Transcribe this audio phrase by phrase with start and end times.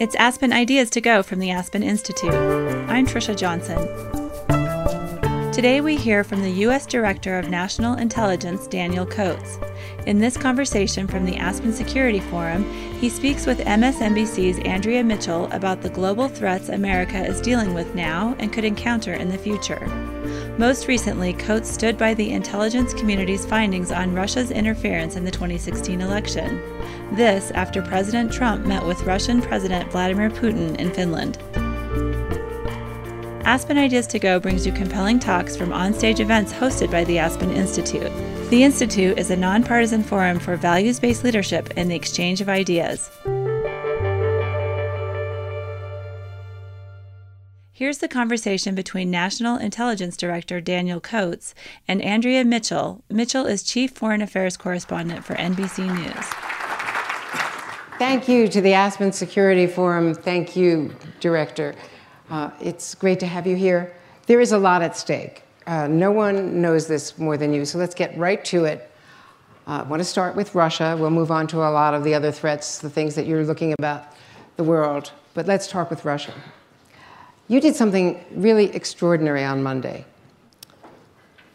[0.00, 2.32] It's Aspen Ideas to Go from the Aspen Institute.
[2.32, 3.76] I'm Trisha Johnson.
[5.52, 6.86] Today we hear from the U.S.
[6.86, 9.58] Director of National Intelligence, Daniel Coats.
[10.06, 15.82] In this conversation from the Aspen Security Forum, he speaks with MSNBC's Andrea Mitchell about
[15.82, 19.86] the global threats America is dealing with now and could encounter in the future.
[20.58, 26.00] Most recently, Coats stood by the intelligence community's findings on Russia's interference in the 2016
[26.00, 26.60] election.
[27.12, 31.38] This after President Trump met with Russian President Vladimir Putin in Finland.
[33.44, 37.50] Aspen Ideas to Go brings you compelling talks from onstage events hosted by the Aspen
[37.50, 38.12] Institute.
[38.50, 43.10] The Institute is a nonpartisan forum for values based leadership and the exchange of ideas.
[47.80, 51.54] Here's the conversation between National Intelligence Director Daniel Coats
[51.88, 53.02] and Andrea Mitchell.
[53.08, 56.26] Mitchell is Chief Foreign Affairs Correspondent for NBC News.
[57.98, 60.12] Thank you to the Aspen Security Forum.
[60.12, 61.74] Thank you, Director.
[62.28, 63.96] Uh, it's great to have you here.
[64.26, 65.42] There is a lot at stake.
[65.66, 68.92] Uh, no one knows this more than you, so let's get right to it.
[69.66, 70.98] Uh, I want to start with Russia.
[71.00, 73.72] We'll move on to a lot of the other threats, the things that you're looking
[73.72, 74.12] about
[74.58, 75.12] the world.
[75.32, 76.34] But let's talk with Russia.
[77.50, 80.04] You did something really extraordinary on Monday.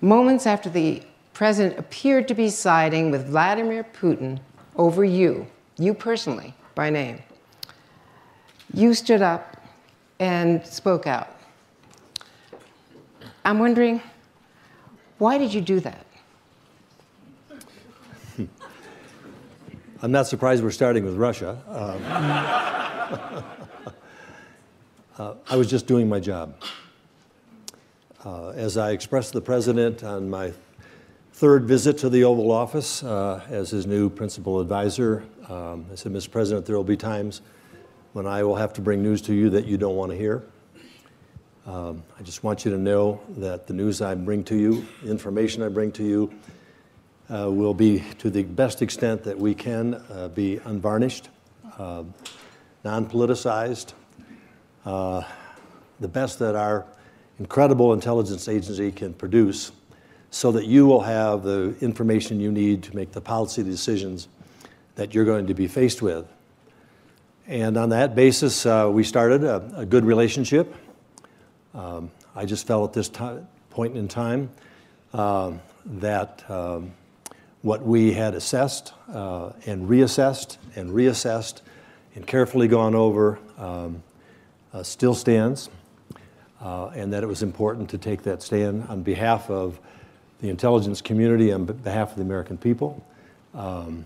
[0.02, 1.02] Moments after the
[1.32, 4.42] president appeared to be siding with Vladimir Putin
[4.76, 7.24] over you, you personally, by name,
[8.74, 9.56] you stood up
[10.20, 11.34] and spoke out.
[13.46, 14.02] I'm wondering,
[15.18, 16.06] why did you do that?
[20.02, 21.58] I'm not surprised we're starting with Russia.
[21.70, 23.46] Um,
[25.18, 26.56] uh, I was just doing my job.
[28.26, 30.52] Uh, as I expressed to the president on my
[31.34, 36.12] third visit to the Oval Office uh, as his new principal advisor, um, I said,
[36.12, 36.32] Mr.
[36.32, 37.42] President, there will be times
[38.14, 40.44] when I will have to bring news to you that you don't want to hear.
[41.66, 45.64] Um, I just want you to know that the news I bring to you, information
[45.64, 46.34] I bring to you,
[47.30, 51.30] uh, will be to the best extent that we can uh, be unvarnished,
[51.78, 52.04] uh,
[52.84, 53.94] non politicized,
[54.86, 55.24] uh,
[56.00, 56.86] the best that our
[57.40, 59.72] incredible intelligence agency can produce
[60.32, 64.28] so that you will have the information you need to make the policy decisions
[64.96, 66.26] that you're going to be faced with.
[67.48, 70.74] And on that basis, uh, we started a, a good relationship.
[71.74, 73.10] Um, I just felt at this
[73.70, 74.50] point in time
[75.14, 75.54] uh,
[75.86, 76.92] that um,
[77.62, 81.62] what we had assessed uh, and reassessed and reassessed
[82.16, 84.02] and carefully gone over um,
[84.76, 85.70] uh, still stands,
[86.62, 89.80] uh, and that it was important to take that stand on behalf of
[90.42, 93.02] the intelligence community, on behalf of the American people.
[93.54, 94.06] Um,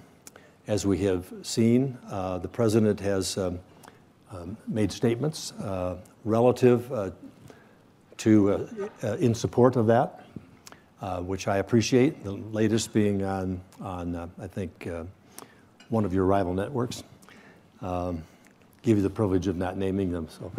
[0.67, 3.59] as we have seen, uh, the president has um,
[4.31, 7.09] um, made statements uh, relative uh,
[8.17, 8.69] to,
[9.01, 10.23] uh, in support of that,
[11.21, 12.23] which I appreciate.
[12.23, 14.87] The latest being on, on I think,
[15.87, 17.03] one of your rival networks.
[18.81, 20.51] Give you the privilege of not naming them, so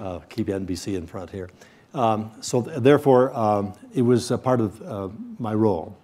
[0.00, 1.50] uh, keep NBC in front here.
[1.92, 5.08] Um, so th- therefore, um, it was a part of uh,
[5.38, 5.96] my role.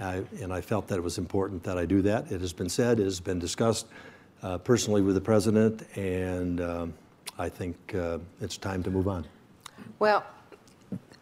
[0.00, 2.30] I, and I felt that it was important that I do that.
[2.32, 3.86] It has been said, it has been discussed
[4.42, 6.94] uh, personally with the president, and um,
[7.38, 9.26] I think uh, it's time to move on.
[9.98, 10.24] Well,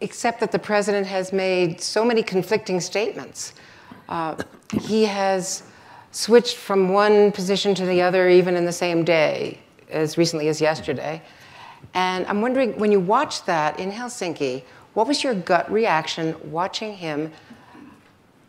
[0.01, 3.55] except that the president has made so many conflicting statements.
[4.09, 4.37] Uh,
[4.81, 5.65] he has
[6.13, 9.59] switched from one position to the other, even in the same day,
[9.91, 11.23] as recently as yesterday.
[11.95, 14.63] And I'm wondering, when you watched that in Helsinki,
[14.95, 17.33] what was your gut reaction watching him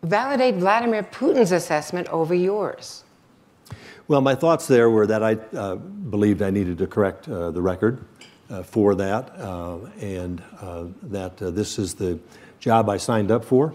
[0.02, 3.04] validate Vladimir Putin's assessment over yours?
[4.08, 7.62] Well, my thoughts there were that I uh, believed I needed to correct uh, the
[7.62, 8.04] record
[8.50, 12.18] uh, for that, uh, and uh, that uh, this is the
[12.58, 13.72] job I signed up for,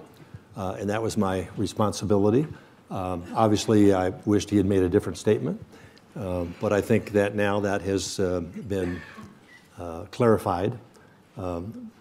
[0.57, 2.45] and that was my responsibility.
[2.91, 5.63] Um, obviously, I wished he had made a different statement,
[6.15, 9.01] but I think that now that has been
[10.11, 10.77] clarified.
[11.37, 11.91] Um,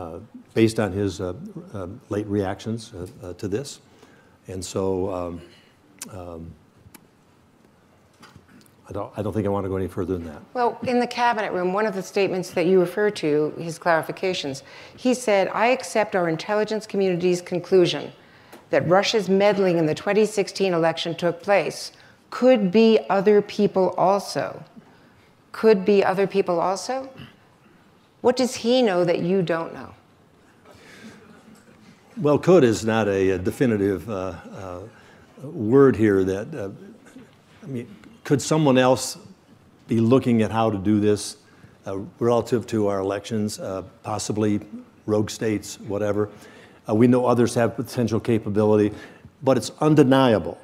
[0.00, 0.18] uh,
[0.54, 1.34] based on his uh,
[1.74, 2.92] uh, late reactions
[3.36, 3.80] to this.
[4.48, 5.40] And so um,
[6.10, 6.50] um,
[8.88, 10.40] I don't, I don't think I want to go any further than that.
[10.54, 14.62] Well, in the cabinet room, one of the statements that you refer to, his clarifications,
[14.96, 18.12] he said, I accept our intelligence community's conclusion
[18.70, 21.92] that Russia's meddling in the 2016 election took place.
[22.30, 24.64] Could be other people also.
[25.52, 27.10] Could be other people also?
[28.20, 29.94] What does he know that you don't know?
[32.16, 34.80] Well, could is not a, a definitive uh, uh,
[35.42, 36.70] word here that, uh,
[37.62, 37.94] I mean,
[38.24, 39.18] could someone else
[39.88, 41.38] be looking at how to do this
[41.86, 44.60] uh, relative to our elections, uh, possibly
[45.06, 46.28] rogue states, whatever.
[46.88, 48.94] Uh, we know others have potential capability,
[49.42, 50.58] but it's undeniable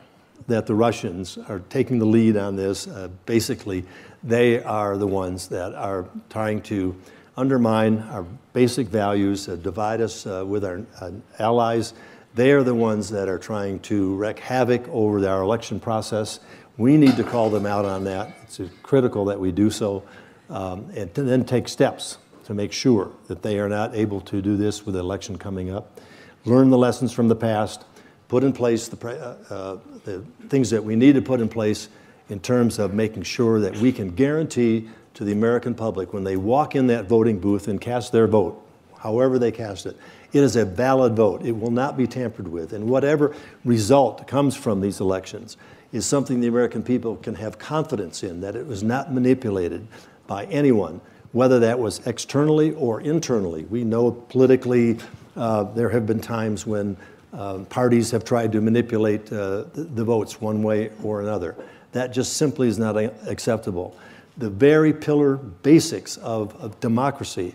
[0.46, 2.86] that the Russians are taking the lead on this.
[2.86, 3.84] Uh, basically,
[4.22, 6.96] they are the ones that are trying to
[7.36, 11.94] undermine our basic values, uh, divide us uh, with our uh, allies.
[12.34, 16.40] They are the ones that are trying to wreak havoc over our election process.
[16.76, 18.36] We need to call them out on that.
[18.42, 20.02] It's critical that we do so
[20.50, 24.56] um, and then take steps to make sure that they are not able to do
[24.56, 26.00] this with the election coming up.
[26.44, 27.84] Learn the lessons from the past,
[28.28, 31.88] put in place the, uh, uh, the things that we need to put in place
[32.28, 36.36] in terms of making sure that we can guarantee to the American public when they
[36.36, 38.60] walk in that voting booth and cast their vote,
[38.98, 39.96] however they cast it,
[40.32, 41.42] it is a valid vote.
[41.42, 42.72] It will not be tampered with.
[42.72, 43.34] And whatever
[43.64, 45.56] result comes from these elections
[45.92, 49.86] is something the American people can have confidence in that it was not manipulated
[50.26, 51.00] by anyone,
[51.32, 53.64] whether that was externally or internally.
[53.64, 54.98] We know politically
[55.36, 56.96] uh, there have been times when
[57.36, 61.54] uh, parties have tried to manipulate uh, the, the votes one way or another.
[61.92, 63.96] That just simply is not acceptable.
[64.38, 67.54] The very pillar basics of, of democracy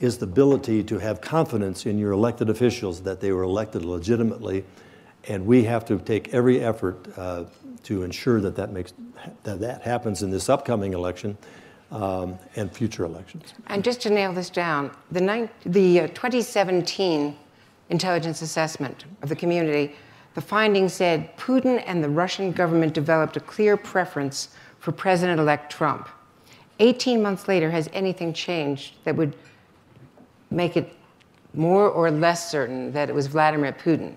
[0.00, 4.64] is the ability to have confidence in your elected officials that they were elected legitimately,
[5.28, 7.44] and we have to take every effort uh,
[7.84, 8.92] to ensure that that makes
[9.44, 11.36] that that happens in this upcoming election
[11.92, 13.54] um, and future elections.
[13.68, 17.36] And just to nail this down, the, the uh, 2017
[17.92, 19.94] intelligence assessment of the community,
[20.34, 24.48] the findings said Putin and the Russian government developed a clear preference
[24.80, 26.08] for President-elect Trump.
[26.80, 29.36] 18 months later, has anything changed that would
[30.50, 30.96] make it
[31.54, 34.14] more or less certain that it was Vladimir Putin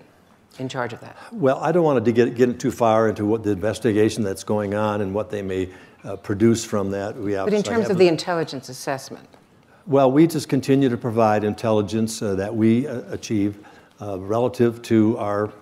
[0.58, 1.16] in charge of that?
[1.30, 4.74] Well, I don't want to get, get too far into what the investigation that's going
[4.74, 5.68] on and what they may
[6.02, 7.14] uh, produce from that.
[7.14, 9.28] We have, but in terms of the intelligence assessment?
[9.88, 13.64] Well, we just continue to provide intelligence uh, that we uh, achieve
[14.02, 15.52] uh, relative to our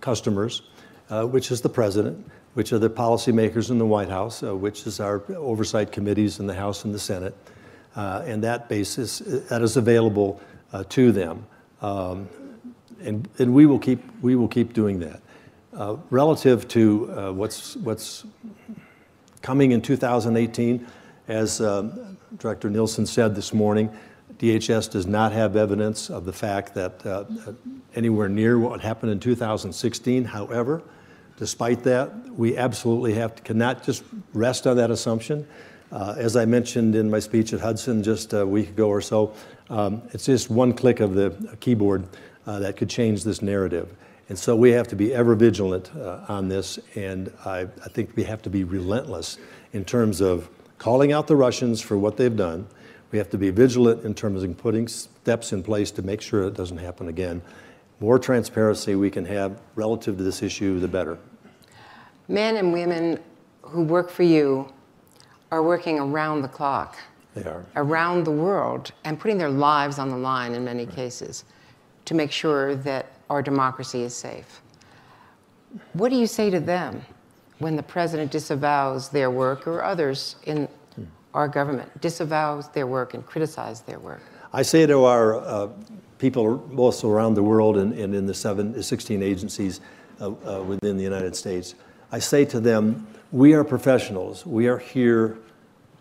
[0.00, 0.62] customers,
[1.08, 4.86] uh, which is the president, which are the policymakers in the White House, uh, which
[4.86, 7.34] is our oversight committees in the House and the Senate.
[7.96, 10.40] and that basis, that is available
[10.88, 11.44] to them.
[11.82, 12.28] Um,
[13.02, 15.20] and, and we will keep we will keep doing that.
[15.72, 18.24] Uh, relative to uh, what's what's
[19.42, 20.86] coming in 2018,
[21.26, 23.90] as um, Director Nielsen said this morning,
[24.38, 27.24] DHS does not have evidence of the fact that uh,
[27.94, 30.24] anywhere near what happened in 2016.
[30.24, 30.82] However,
[31.36, 35.46] despite that, we absolutely have to, cannot just rest on that assumption.
[35.92, 39.34] Uh, as I mentioned in my speech at Hudson just a week ago or so,
[39.68, 42.06] um, it's just one click of the keyboard
[42.46, 43.94] uh, that could change this narrative.
[44.28, 48.14] And so we have to be ever vigilant uh, on this, and I, I, think
[48.14, 49.38] we have to be relentless
[49.72, 50.48] in terms of
[50.80, 52.66] calling out the Russians for what they've done.
[53.12, 56.44] We have to be vigilant in terms of putting steps in place to make sure
[56.44, 57.42] it doesn't happen again.
[58.00, 61.18] More transparency we can have relative to this issue, the better.
[62.28, 63.20] Men and women
[63.60, 64.72] who work for you
[65.52, 66.96] are working around the clock.
[67.34, 67.66] They are.
[67.76, 70.96] Around the world and putting their lives on the line in many right.
[70.96, 71.44] cases
[72.06, 74.62] to make sure that our democracy is safe.
[75.92, 77.04] What do you say to them
[77.60, 80.68] when the president disavows their work or others in
[81.32, 84.20] our government disavows their work and criticize their work?
[84.52, 85.68] I say to our uh,
[86.18, 89.80] people also around the world and, and in the seven, 16 agencies
[90.20, 91.76] uh, uh, within the United States,
[92.10, 94.44] I say to them, we are professionals.
[94.44, 95.38] We are here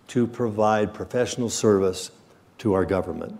[0.07, 2.09] to provide professional service
[2.57, 3.39] to our government.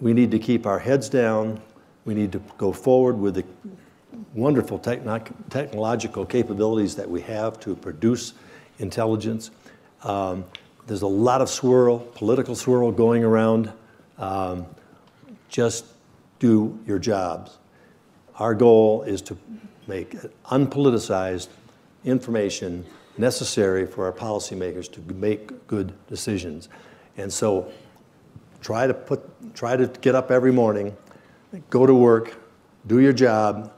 [0.00, 1.62] We need to keep our heads down
[2.04, 3.44] we need to go forward with the
[4.34, 8.34] wonderful techno technological capabilities that we have to produce
[8.78, 9.50] intelligence.
[10.02, 10.44] Um,
[10.86, 13.72] there's a lot of swirl, political swirl going around.
[14.18, 14.66] Um,
[15.48, 15.84] just
[16.38, 17.58] do your jobs.
[18.36, 19.36] Our goal is to
[19.86, 20.12] make
[20.46, 21.48] unpoliticized
[22.04, 22.86] information
[23.18, 26.68] necessary for our policymakers to make good decisions.
[27.16, 27.70] And so
[28.62, 30.96] try to put, try to get up every morning
[31.68, 32.36] go to work,
[32.86, 33.72] do your job.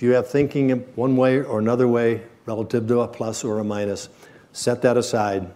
[0.00, 3.64] If you have thinking one way or another way relative to a plus or a
[3.64, 4.08] minus,
[4.54, 5.52] set that aside.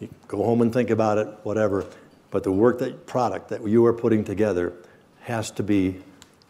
[0.00, 1.84] You go home and think about it, whatever.
[2.30, 4.72] But the work that product that you are putting together
[5.24, 6.00] has to be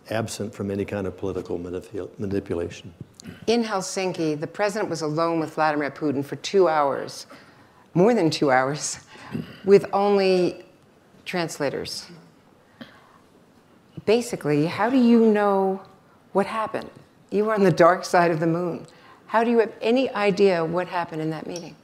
[0.08, 2.94] absent from any kind of political manipulation.
[3.48, 7.26] In Helsinki, the president was alone with Vladimir Putin for two hours,
[7.92, 9.00] more than two hours,
[9.64, 10.64] with only
[11.24, 12.06] translators
[14.04, 15.82] basically, how do you know
[16.32, 16.90] what happened?
[17.32, 18.86] You were on the dark side of the moon.
[19.26, 21.74] How do you have any idea what happened in that meeting?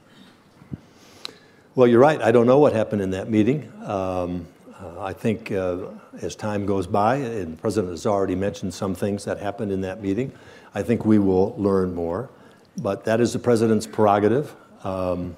[1.75, 2.21] Well, you're right.
[2.21, 3.73] I don't know what happened in that meeting.
[3.85, 4.47] Um,
[4.79, 5.87] uh, I think uh,
[6.21, 9.81] as time goes by, and the president has already mentioned some things that happened in
[9.81, 10.33] that meeting,
[10.75, 12.29] I think we will learn more.
[12.77, 14.55] But that is the president's prerogative.
[14.85, 15.35] Um,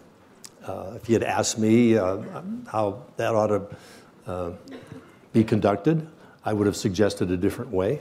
[0.67, 2.19] uh, if he had asked me uh,
[2.67, 3.77] how that ought to
[4.27, 4.51] uh,
[5.33, 6.07] be conducted,
[6.45, 8.01] I would have suggested a different way.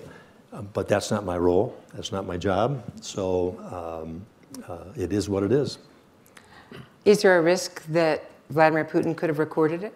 [0.52, 1.76] Uh, but that's not my role.
[1.94, 2.84] That's not my job.
[3.02, 4.26] So um,
[4.96, 5.78] it is what it is.
[7.06, 9.94] Is there a risk that Vladimir Putin could have recorded it?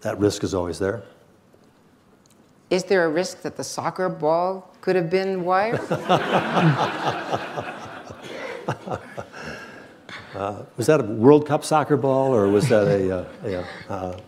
[0.00, 1.02] That risk is always there.
[2.70, 5.80] Is there a risk that the soccer ball could have been wired?
[10.34, 13.18] uh, was that a World Cup soccer ball or was that a.
[13.18, 14.20] Uh, a uh,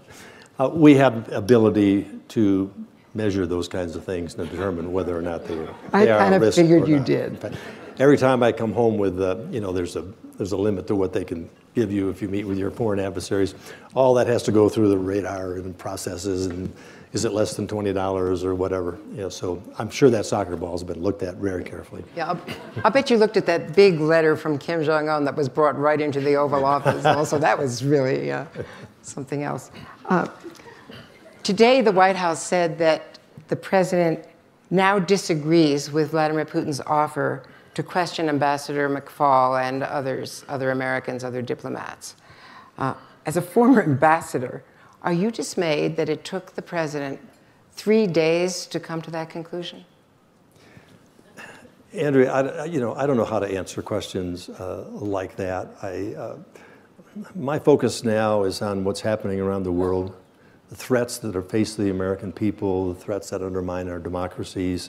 [0.59, 2.71] uh, we have ability to
[3.15, 6.43] measure those kinds of things and determine whether or not they, they I are kind
[6.43, 7.39] of figured you did.
[7.39, 7.57] Fact,
[7.99, 10.03] every time I come home with, uh, you know, there's a
[10.39, 13.01] there's a limit to what they can give you if you meet with your foreign
[13.01, 13.55] adversaries.
[13.95, 16.73] All that has to go through the radar and processes and
[17.13, 18.99] is it less than $20 or whatever?
[19.13, 22.05] You know, so I'm sure that soccer ball has been looked at very carefully.
[22.17, 22.41] Yeah, I'll,
[22.85, 25.79] I'll bet you looked at that big letter from Kim Jong Un that was brought
[25.79, 27.05] right into the Oval Office.
[27.05, 28.47] also, that was really uh,
[29.03, 29.71] something else.
[30.07, 30.27] Uh,
[31.43, 33.19] today, the White House said that
[33.49, 34.25] the president
[34.71, 37.43] now disagrees with Vladimir Putin's offer
[37.75, 42.17] to question Ambassador McFaul and others, other Americans, other diplomats.
[42.79, 42.95] Uh,
[43.27, 44.63] as a former ambassador,
[45.03, 47.21] are you dismayed that it took the president
[47.73, 49.85] three days to come to that conclusion?
[51.93, 55.75] Andrea, I, you know, I don't know how to answer questions uh, like that.
[55.83, 56.39] I, uh,
[57.35, 60.17] my focus now is on what's happening around the world,
[60.73, 64.89] the threats that are faced to the American people, the threats that undermine our democracies.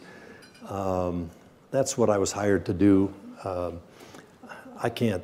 [0.70, 1.30] Um,
[1.72, 3.14] that's what I was hired to do.
[3.44, 3.82] Um,
[4.82, 5.22] I can't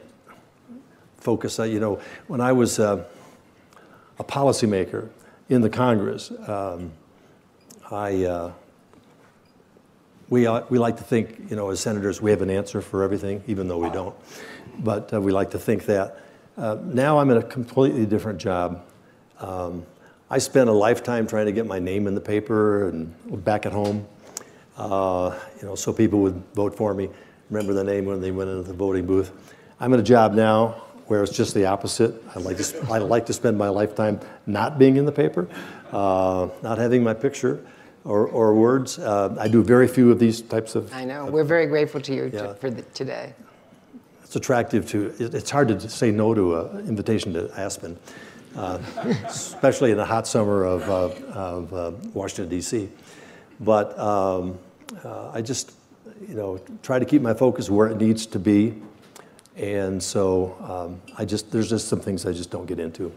[1.16, 1.60] focus.
[1.60, 3.06] on, You know, when I was uh,
[4.20, 5.08] a policymaker
[5.48, 6.92] in the Congress, um,
[7.90, 8.52] I uh,
[10.28, 13.02] we uh, we like to think, you know, as senators, we have an answer for
[13.02, 14.16] everything, even though we don't.
[14.80, 16.20] But uh, we like to think that.
[16.58, 18.84] Uh, now I'm in a completely different job.
[19.40, 19.86] Um,
[20.30, 23.72] I spent a lifetime trying to get my name in the paper and back at
[23.72, 24.08] home
[24.80, 27.10] uh, you know, so people would vote for me,
[27.50, 29.32] remember the name when they went into the voting booth.
[29.80, 32.24] I'm in a job now where it's just the opposite.
[32.34, 35.48] I like to, I like to spend my lifetime not being in the paper,
[35.92, 37.66] uh, not having my picture
[38.06, 39.00] or, or words.
[39.00, 40.94] Uh, I do very few of these types of.
[40.94, 41.26] I know.
[41.26, 42.44] We're very grateful to you yeah.
[42.44, 43.34] to, for the, today.
[44.24, 45.14] It's attractive to.
[45.20, 47.98] It's hard to say no to an invitation to Aspen,
[48.56, 48.80] uh,
[49.26, 52.90] especially in the hot summer of, uh, of uh, Washington D.C.
[53.60, 54.58] But um,
[55.04, 55.74] uh, I just,
[56.28, 58.82] you know, try to keep my focus where it needs to be.
[59.56, 63.12] And so um, I just, there's just some things I just don't get into.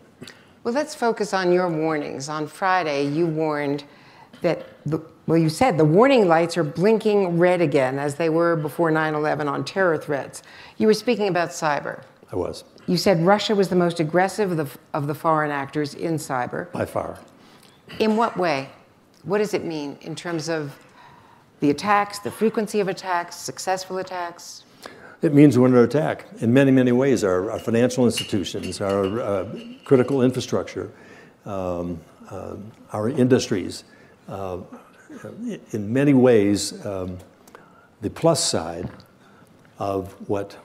[0.65, 2.29] Well, let's focus on your warnings.
[2.29, 3.85] On Friday, you warned
[4.43, 8.57] that, the, well, you said the warning lights are blinking red again as they were
[8.57, 10.43] before 9 11 on terror threats.
[10.79, 12.03] You were speaking about cyber.
[12.33, 12.65] I was.
[12.87, 16.71] You said Russia was the most aggressive of the, of the foreign actors in cyber.
[16.73, 17.19] By far.
[17.99, 18.69] In what way?
[19.25, 20.77] What does it mean in terms of
[21.61, 24.65] the attacks, the frequency of attacks, successful attacks?
[25.23, 27.23] It means we're under attack in many, many ways.
[27.23, 29.49] Our, our financial institutions, our uh,
[29.85, 30.91] critical infrastructure,
[31.47, 32.57] um, uh,
[32.93, 33.85] our industries.
[34.29, 34.59] Uh,
[35.71, 37.19] in many ways, um,
[38.01, 38.91] the plus side
[39.79, 40.57] of what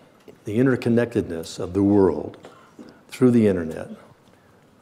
[0.48, 2.38] the interconnectedness of the world
[3.10, 3.90] through the internet,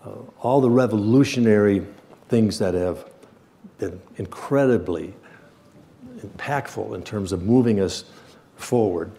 [0.06, 1.84] uh, all the revolutionary
[2.30, 3.04] things that have
[3.80, 5.12] been incredibly
[6.20, 8.04] impactful in terms of moving us
[8.58, 9.12] forward.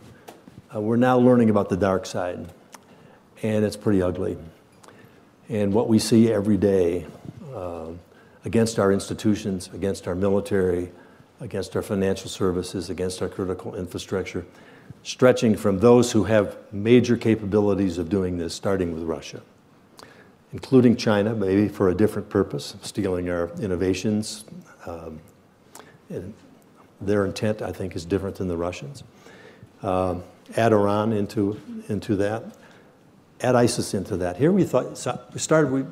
[0.72, 2.46] Uh, we're now learning about the dark side,
[3.42, 4.38] and it's pretty ugly.
[5.48, 7.08] And what we see every day
[7.56, 7.88] uh,
[8.44, 10.92] against our institutions, against our military,
[11.40, 14.46] against our financial services, against our critical infrastructure,
[15.02, 19.40] stretching from those who have major capabilities of doing this, starting with Russia,
[20.52, 24.44] including China, maybe for a different purpose, stealing our innovations,
[24.86, 25.20] um,
[27.00, 29.04] their intent, I think, is different than the Russians.
[29.82, 30.16] Uh,
[30.56, 32.56] add Iran into, into that,
[33.40, 34.36] add ISIS into that.
[34.36, 35.84] Here we thought, so we started, we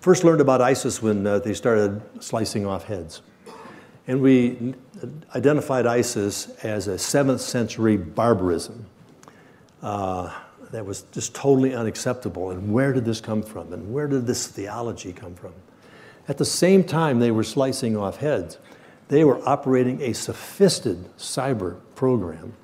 [0.00, 3.22] first learned about ISIS when uh, they started slicing off heads.
[4.06, 4.74] And we
[5.34, 8.86] identified ISIS as a seventh century barbarism
[9.82, 10.32] uh,
[10.70, 12.50] that was just totally unacceptable.
[12.50, 13.72] And where did this come from?
[13.72, 15.52] And where did this theology come from?
[16.28, 18.58] At the same time, they were slicing off heads
[19.10, 22.54] they were operating a sophisticated cyber program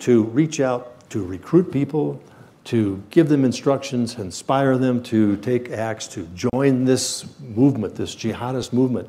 [0.00, 2.20] to reach out to recruit people,
[2.64, 8.72] to give them instructions, inspire them to take acts, to join this movement, this jihadist
[8.72, 9.08] movement,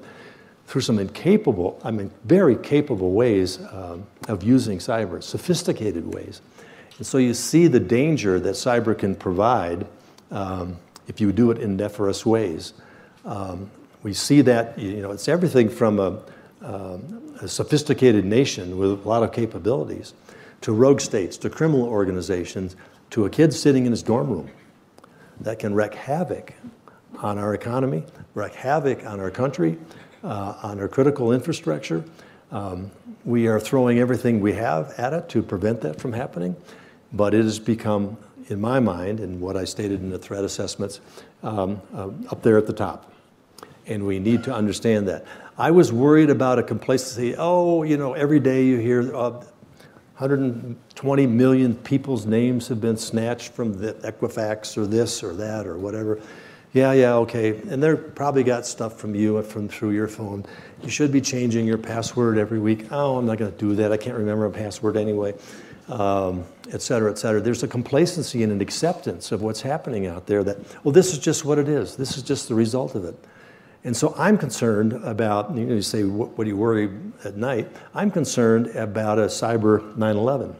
[0.68, 6.42] through some incapable, I mean, very capable ways um, of using cyber, sophisticated ways.
[6.98, 9.86] And so you see the danger that cyber can provide
[10.32, 12.74] um, if you do it in nefarious ways.
[13.26, 13.70] Um,
[14.02, 16.20] we see that, you know, it's everything from a,
[16.62, 20.14] um, a sophisticated nation with a lot of capabilities
[20.62, 22.76] to rogue states, to criminal organizations,
[23.12, 24.50] to a kid sitting in his dorm room
[25.42, 26.54] that can wreak havoc
[27.18, 28.04] on our economy,
[28.34, 29.78] wreak havoc on our country,
[30.26, 32.04] uh, on our critical infrastructure.
[32.52, 32.92] Um,
[33.24, 36.56] we are throwing everything we have at it to prevent that from happening,
[37.14, 38.18] but it has become,
[38.50, 41.00] in my mind, and what I stated in the threat assessments,
[41.44, 43.14] um, uh, up there at the top.
[43.88, 45.26] And we need to understand that.
[45.58, 47.36] I was worried about a complacency.
[47.38, 49.44] Oh, you know, every day you hear uh,
[50.18, 55.78] 120 million people's names have been snatched from the Equifax or this or that or
[55.78, 56.20] whatever.
[56.76, 57.58] Yeah, yeah, okay.
[57.70, 60.46] And they're probably got stuff from you from through your phone.
[60.84, 62.88] You should be changing your password every week.
[62.92, 63.94] Oh, I'm not going to do that.
[63.94, 65.36] I can't remember a password anyway,
[65.88, 67.40] um, et cetera, et cetera.
[67.40, 71.20] There's a complacency and an acceptance of what's happening out there that, well, this is
[71.20, 71.96] just what it is.
[71.96, 73.16] This is just the result of it.
[73.86, 76.90] And so I'm concerned about, you, know, you say, what, what, do you worry
[77.24, 77.72] at night?
[77.94, 80.54] I'm concerned about a cyber 9 11.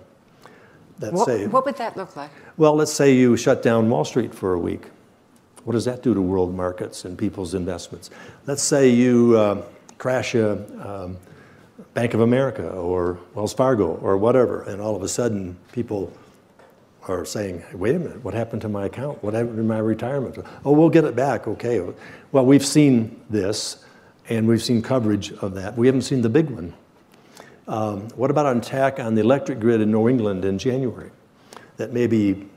[1.00, 2.30] What, say, what would that look like?
[2.56, 4.84] Well, let's say you shut down Wall Street for a week.
[5.66, 8.12] What does that do to world markets and people's investments?
[8.46, 9.64] Let's say you uh,
[9.98, 10.54] crash a
[10.88, 11.18] um,
[11.96, 16.14] Bank of America or Wells Fargo or whatever, and all of a sudden people
[17.08, 19.24] are saying, wait a minute, what happened to my account?
[19.24, 20.38] What happened to my retirement?
[20.64, 21.82] Oh, we'll get it back, okay.
[22.32, 23.84] Well, we've seen this,
[24.30, 25.78] and we've seen coverage of that.
[25.78, 26.74] We haven't seen the big one.
[27.68, 31.10] Um, what about an attack on the electric grid in New England in January
[31.78, 32.48] that maybe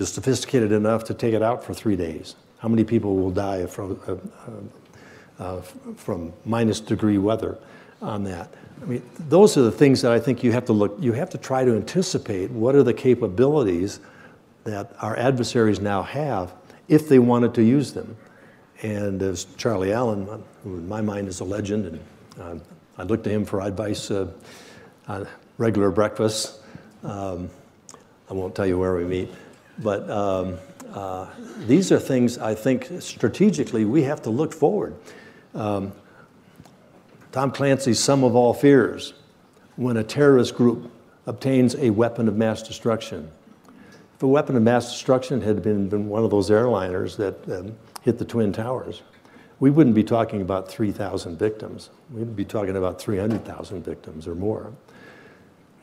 [0.00, 2.36] is sophisticated enough to take it out for three days?
[2.58, 5.60] How many people will die from, uh, uh, uh
[5.96, 7.58] from minus degree weather
[8.02, 8.52] on that?
[8.82, 11.30] I mean, those are the things that I think you have to look, you have
[11.30, 14.00] to try to anticipate what are the capabilities
[14.64, 16.52] that our adversaries now have
[16.88, 18.16] if they wanted to use them.
[18.82, 20.26] And as Charlie Allen,
[20.64, 22.00] who in my mind is a legend, and
[22.40, 22.64] uh,
[22.96, 24.28] I look to him for advice uh,
[25.08, 26.58] on regular breakfasts.
[27.02, 27.50] Um,
[28.30, 29.30] I won't tell you where we meet,
[29.82, 30.58] but um,
[30.92, 31.26] uh,
[31.66, 34.94] these are things I think strategically we have to look forward.
[35.54, 35.92] Um,
[37.32, 39.14] Tom Clancy's Sum of All Fears,
[39.76, 40.90] when a terrorist group
[41.26, 43.30] obtains a weapon of mass destruction.
[44.16, 47.76] If a weapon of mass destruction had been, been one of those airliners that um,
[48.02, 49.02] hit the Twin Towers,
[49.60, 51.90] we wouldn't be talking about 3,000 victims.
[52.10, 54.72] We'd be talking about 300,000 victims or more.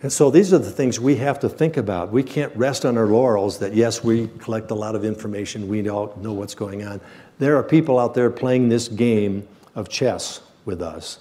[0.04, 2.12] And so these are the things we have to think about.
[2.12, 5.88] We can't rest on our laurels that, yes, we collect a lot of information, we
[5.90, 7.02] all know what's going on.
[7.40, 11.20] There are people out there playing this game of chess with us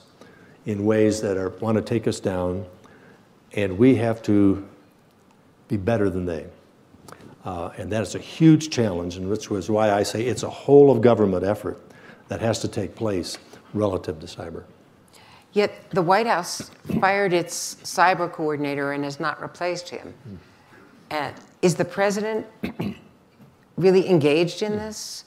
[0.66, 2.66] in ways that are, want to take us down,
[3.52, 4.66] and we have to
[5.68, 6.46] be better than they.
[7.44, 10.50] Uh, and that is a huge challenge, and which was why I say it's a
[10.50, 11.80] whole of government effort
[12.28, 13.38] that has to take place
[13.72, 14.64] relative to cyber.
[15.56, 20.14] Yet the White House fired its cyber coordinator and has not replaced him.
[21.10, 22.46] And is the president
[23.76, 25.24] really engaged in this?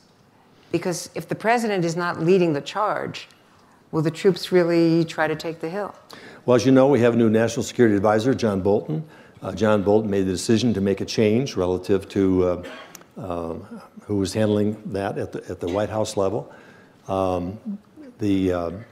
[0.71, 3.27] Because if the president is not leading the charge,
[3.91, 5.95] Will the troops really try to take the hill?
[6.45, 9.03] Well, as you know, we have a new national security advisor, John Bolton.
[9.41, 12.63] Uh, John Bolton made the decision to make a change relative to uh,
[13.17, 13.53] uh,
[14.05, 16.53] who was handling that at the, at the White House level.
[17.07, 17.79] Um,
[18.19, 18.83] the,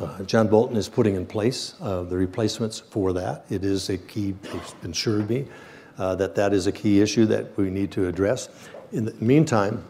[0.00, 3.44] uh, uh, John Bolton is putting in place uh, the replacements for that.
[3.50, 5.46] It is a key, it's assured me
[5.96, 8.48] that that is a key issue that we need to address.
[8.92, 9.84] In the meantime,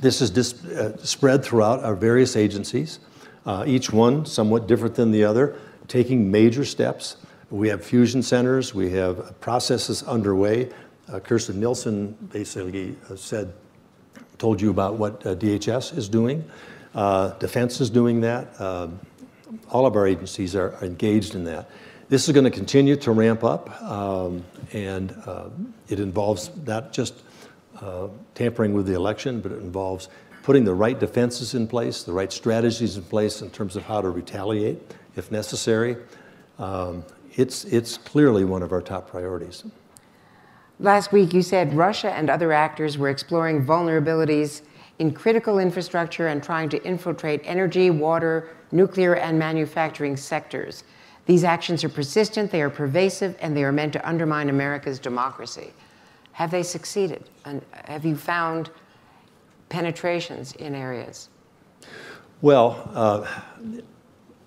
[0.00, 0.54] this is dis-
[1.02, 3.00] spread throughout our various agencies
[3.46, 5.56] uh, each one somewhat different than the other,
[5.88, 7.16] taking major steps.
[7.48, 10.70] We have fusion centers, we have processes underway.
[11.08, 13.52] Uh, Kirstjen Nielsen basically uh, said,
[14.38, 16.44] told you about what uh, DHS is doing.
[16.94, 18.60] Uh, Defense is doing that.
[18.60, 18.98] Um,
[19.70, 21.70] all of our agencies are engaged in that.
[22.08, 25.48] This is going to continue to ramp up, um, and uh,
[25.88, 27.14] it involves not just
[27.80, 30.08] uh, tampering with the election, but it involves
[30.42, 34.00] putting the right defenses in place, the right strategies in place in terms of how
[34.00, 34.80] to retaliate
[35.16, 35.96] if necessary.
[36.58, 37.04] Um,
[37.34, 39.64] it's, it's clearly one of our top priorities.
[40.78, 44.62] Last week, you said Russia and other actors were exploring vulnerabilities
[44.98, 50.84] in critical infrastructure and trying to infiltrate energy, water, nuclear, and manufacturing sectors.
[51.26, 55.72] These actions are persistent, they are pervasive, and they are meant to undermine America's democracy.
[56.32, 57.28] Have they succeeded?
[57.44, 58.70] And have you found
[59.68, 61.28] penetrations in areas?
[62.42, 63.26] Well, uh,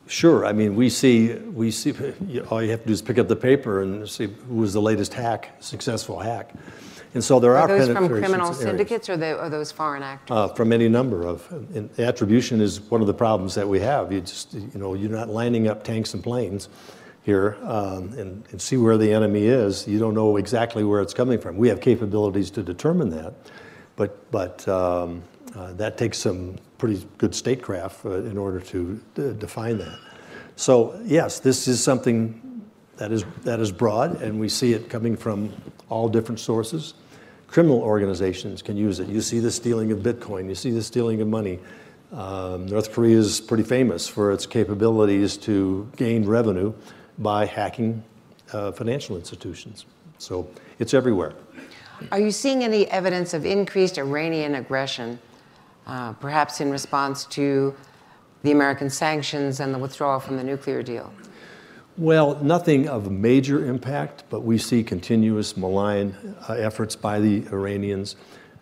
[0.07, 0.45] sure.
[0.45, 1.93] I mean, we see, we see,
[2.49, 4.81] all you have to do is pick up the paper and see who was the
[4.81, 6.53] latest hack, successful hack.
[7.13, 10.35] And so there are, Are those from criminal syndicates or they, are those foreign actors?
[10.35, 14.11] Uh, from any number of, and attribution is one of the problems that we have.
[14.11, 16.69] You just, you know, you're not lining up tanks and planes
[17.23, 19.87] here um, and, and see where the enemy is.
[19.87, 21.57] You don't know exactly where it's coming from.
[21.57, 23.33] We have capabilities to determine that,
[23.95, 25.23] but, but um,
[25.55, 29.97] uh, that takes some pretty good statecraft uh, in order to uh, define that.
[30.55, 32.63] So yes, this is something
[32.97, 35.53] that is, that is broad, and we see it coming from
[35.89, 36.93] all different sources.
[37.47, 39.07] Criminal organizations can use it.
[39.07, 41.59] You see the stealing of Bitcoin, you see the stealing of money.
[42.11, 46.73] Um, North Korea is pretty famous for its capabilities to gain revenue
[47.17, 48.03] by hacking
[48.51, 49.85] uh, financial institutions.
[50.17, 50.49] So
[50.79, 51.33] it's everywhere.
[52.11, 55.19] Are you seeing any evidence of increased Iranian aggression,
[55.85, 57.75] uh, perhaps in response to
[58.43, 61.13] the American sanctions and the withdrawal from the nuclear deal?
[61.99, 66.15] Well, nothing of major impact, but we see continuous malign
[66.47, 68.15] uh, efforts by the Iranians,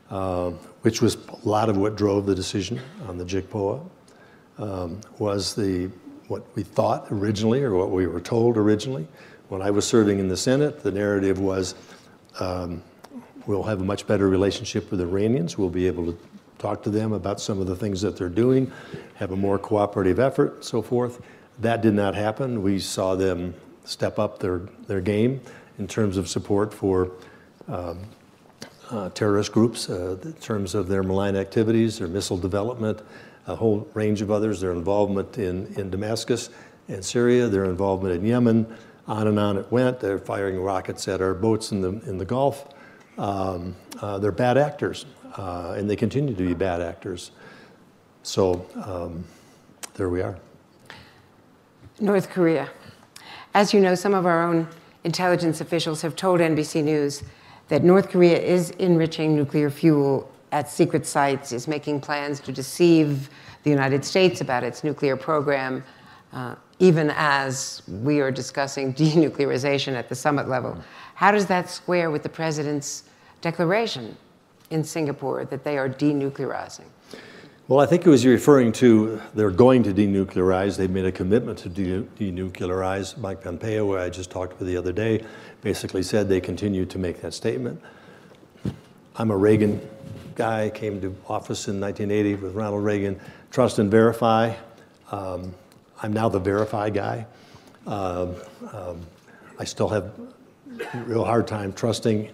[0.10, 0.50] uh,
[0.82, 3.88] which was a lot of what drove the decision on the JCPOA,
[4.58, 5.92] um, was the
[6.30, 9.08] what we thought originally or what we were told originally.
[9.50, 11.76] When I was serving in the Senate, the narrative was
[12.40, 12.82] um,
[13.46, 15.60] we'll have a much better relationship with the Iranians.
[15.60, 16.18] We'll be able to
[16.58, 18.72] talk to them about some of the things that they're doing,
[19.14, 21.22] have a more cooperative effort, so forth.
[21.60, 22.62] That did not happen.
[22.62, 25.42] We saw them step up their, their game
[25.80, 27.12] in terms of support for
[27.68, 28.00] um,
[28.90, 33.02] uh, terrorist groups, uh, in terms of their malign activities, their missile development,
[33.48, 36.50] a whole range of others, their involvement in, in Damascus
[36.88, 38.66] and Syria, their involvement in Yemen,
[39.08, 40.00] on and on it went.
[40.00, 42.68] They're firing rockets at our boats in the, in the Gulf.
[43.18, 45.06] Um, uh, they're bad actors,
[45.38, 47.32] uh, and they continue to be bad actors.
[48.24, 49.26] So um,
[49.96, 50.38] there we are.
[52.00, 52.70] North Korea.
[53.54, 54.68] As you know, some of our own
[55.04, 57.24] intelligence officials have told NBC News
[57.70, 63.30] that North Korea is enriching nuclear fuel at secret sites, is making plans to deceive
[63.64, 65.84] the United States about its nuclear program,
[66.34, 70.78] uh, even as we are discussing denuclearization at the summit level.
[71.16, 73.04] How does that square with the president's
[73.42, 74.16] declaration
[74.70, 76.86] in Singapore that they are denuclearizing?
[77.70, 80.78] Well, I think it was referring to they're going to denuclearize.
[80.78, 83.18] They've made a commitment to de- denuclearize.
[83.18, 85.26] Mike Pompeo, who I just talked with the other day,
[85.62, 87.82] basically said they continue to make that statement.
[89.18, 89.82] I'm a Reagan
[90.36, 93.20] guy, came to office in 1980 with Ronald Reagan.
[93.52, 94.54] Trust and verify.
[95.12, 95.54] Um,
[96.02, 97.26] I'm now the verify guy.
[97.86, 98.36] Um,
[98.72, 99.02] um,
[99.60, 100.14] I still have
[100.94, 102.30] a real hard time trusting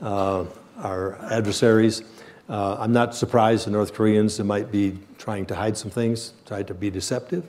[0.00, 0.44] uh,
[0.78, 2.02] our adversaries.
[2.48, 6.62] Uh, I'm not surprised the North Koreans might be trying to hide some things, try
[6.62, 7.44] to be deceptive.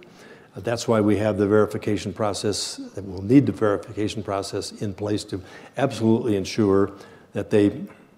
[0.56, 5.24] Uh, that's why we have the verification process, we'll need the verification process in place
[5.26, 5.40] to
[5.78, 6.92] absolutely ensure
[7.34, 7.70] that they,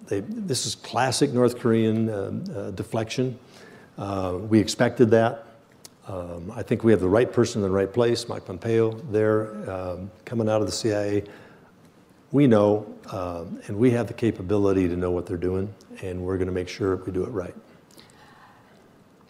[0.06, 3.38] they this is classic North Korean uh, uh deflection.
[3.98, 5.44] Uh, we expected that.
[6.08, 9.70] Um, I think we have the right person in the right place, Mike Pompeo there,
[9.70, 11.24] um, coming out of the CIA
[12.32, 16.36] we know, uh, and we have the capability to know what they're doing, and we're
[16.36, 17.54] going to make sure we do it right.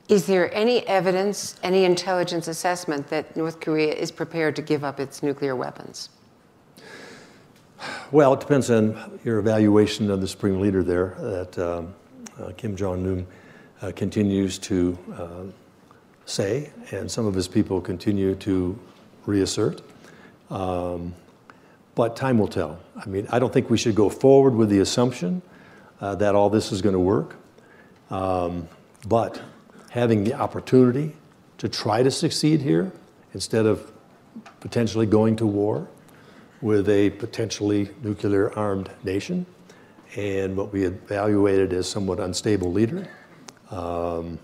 [0.09, 4.99] Is there any evidence, any intelligence assessment that North Korea is prepared to give up
[4.99, 6.09] its nuclear weapons?
[8.11, 11.95] Well, it depends on your evaluation of the supreme leader there, that um,
[12.39, 13.27] uh, Kim Jong un
[13.81, 15.45] uh, continues to uh,
[16.27, 18.79] say, and some of his people continue to
[19.27, 19.81] reassert.
[20.51, 21.15] Um,
[21.95, 22.79] but time will tell.
[22.97, 25.43] I mean, I don't think we should go forward with the assumption
[26.01, 27.37] uh, that all this is going to work.
[28.11, 28.69] Um,
[29.07, 29.41] but
[29.91, 31.17] having the opportunity
[31.59, 32.93] to try to succeed here
[33.35, 33.93] instead of
[34.61, 35.89] potentially going to war
[36.61, 39.47] with a potentially nuclear armed nation
[40.17, 43.09] and what we evaluated as somewhat unstable leader,
[43.71, 44.39] um,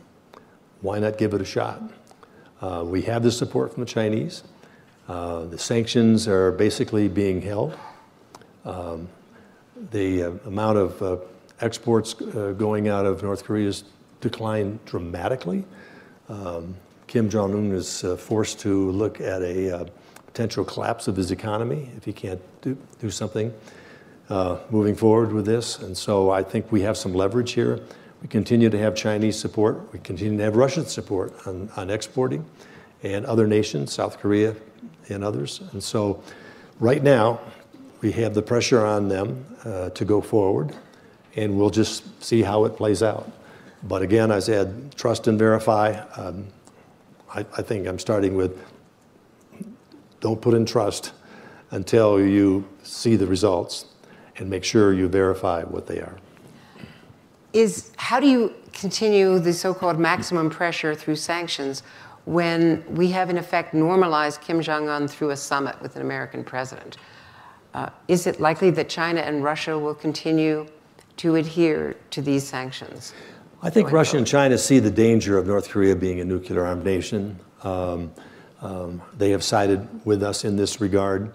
[0.80, 1.82] why not give it a shot?
[2.60, 4.42] Uh, we have the support from the Chinese.
[5.08, 7.78] Uh, the sanctions are basically being held.
[8.64, 9.08] Um,
[9.92, 11.16] the uh, amount of uh,
[11.60, 13.84] exports uh, going out of North Korea has
[14.20, 15.64] declined dramatically.
[16.28, 16.74] Um,
[17.06, 19.88] Kim Jong un is uh, forced to look at a
[20.26, 23.54] potential collapse of his economy if he can't do, do something
[24.70, 25.78] moving forward with this.
[25.78, 27.80] And so I think we have some leverage here.
[28.22, 29.92] We continue to have Chinese support.
[29.92, 32.44] We continue to have Russian support on, on exporting
[33.02, 34.54] and other nations, South Korea,
[35.08, 35.60] and others.
[35.72, 36.22] And so
[36.80, 37.40] right now,
[38.00, 40.74] we have the pressure on them uh, to go forward.
[41.36, 43.30] and we'll just see how it plays out.
[43.82, 46.00] But again, I said, trust and verify.
[46.16, 46.46] Um,
[47.32, 48.58] I, I think I'm starting with
[50.20, 51.12] don't put in trust
[51.70, 53.84] until you see the results
[54.38, 56.16] and make sure you verify what they are.
[57.52, 61.82] Is how do you continue the so-called maximum pressure through sanctions
[62.26, 66.98] when we have in effect normalized Kim Jong-un through a summit with an American president?
[67.72, 70.66] Uh, is it likely that China and Russia will continue
[71.16, 73.14] to adhere to these sanctions?
[73.62, 74.18] I think Russia forward?
[74.18, 77.38] and China see the danger of North Korea being a nuclear armed nation.
[77.62, 78.12] Um,
[78.60, 81.32] um, they have sided with us in this regard.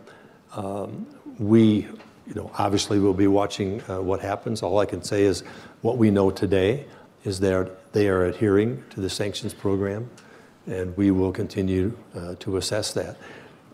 [0.53, 1.07] Um,
[1.39, 1.87] we,
[2.27, 4.61] you know, obviously will be watching uh, what happens.
[4.61, 5.43] All I can say is
[5.81, 6.85] what we know today
[7.23, 10.09] is that they are adhering to the sanctions program,
[10.67, 13.17] and we will continue uh, to assess that.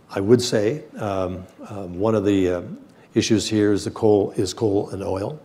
[0.09, 2.61] I would say um, um, one of the uh,
[3.13, 5.39] issues here is coal is coal and oil.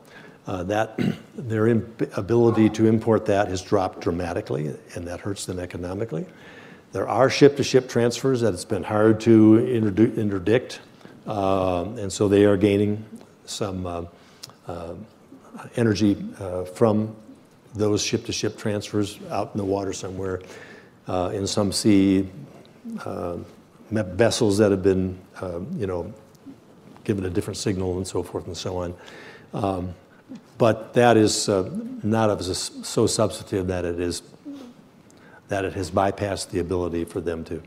[0.47, 0.99] Uh, that
[1.35, 6.27] their ability to import that has dropped dramatically, and that hurts them economically.
[6.93, 10.81] There are ship-to-ship transfers that it's been hard to interdict,
[11.27, 13.05] uh, and so they are gaining
[13.47, 14.09] some
[15.77, 16.23] energy
[16.75, 17.17] from
[17.75, 20.43] those ship-to-ship transfers out in the water somewhere,
[21.09, 22.29] in some sea
[23.91, 25.19] vessels that have been,
[25.77, 26.13] you know,
[27.05, 28.95] given a different signal and so forth and so on.
[29.55, 29.95] Um,
[30.59, 31.69] but that is uh,
[32.03, 34.23] not as so substantive that it is
[35.49, 37.63] that it has bypassed the ability for them to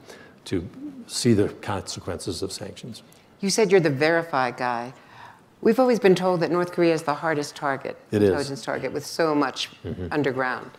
[0.45, 0.67] to
[1.07, 3.03] see the consequences of sanctions.
[3.41, 4.93] You said you're the verify guy.
[5.61, 8.65] We've always been told that North Korea is the hardest target, it intelligence is.
[8.65, 10.07] target, with so much mm-hmm.
[10.11, 10.71] underground.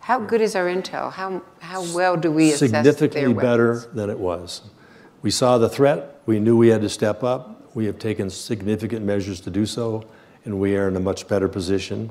[0.00, 1.12] How good is our intel?
[1.12, 4.62] How, how well do we assess Significantly better than it was.
[5.22, 6.20] We saw the threat.
[6.26, 7.74] We knew we had to step up.
[7.74, 10.04] We have taken significant measures to do so
[10.44, 12.10] and we are in a much better position,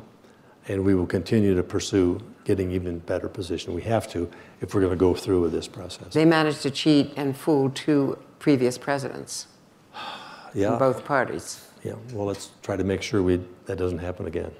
[0.67, 3.73] and we will continue to pursue getting even better position.
[3.73, 4.29] We have to
[4.61, 6.13] if we're going to go through with this process.
[6.13, 9.47] They managed to cheat and fool two previous presidents
[10.53, 10.75] yeah.
[10.77, 11.65] both parties.
[11.83, 14.51] Yeah, well, let's try to make sure we, that doesn't happen again.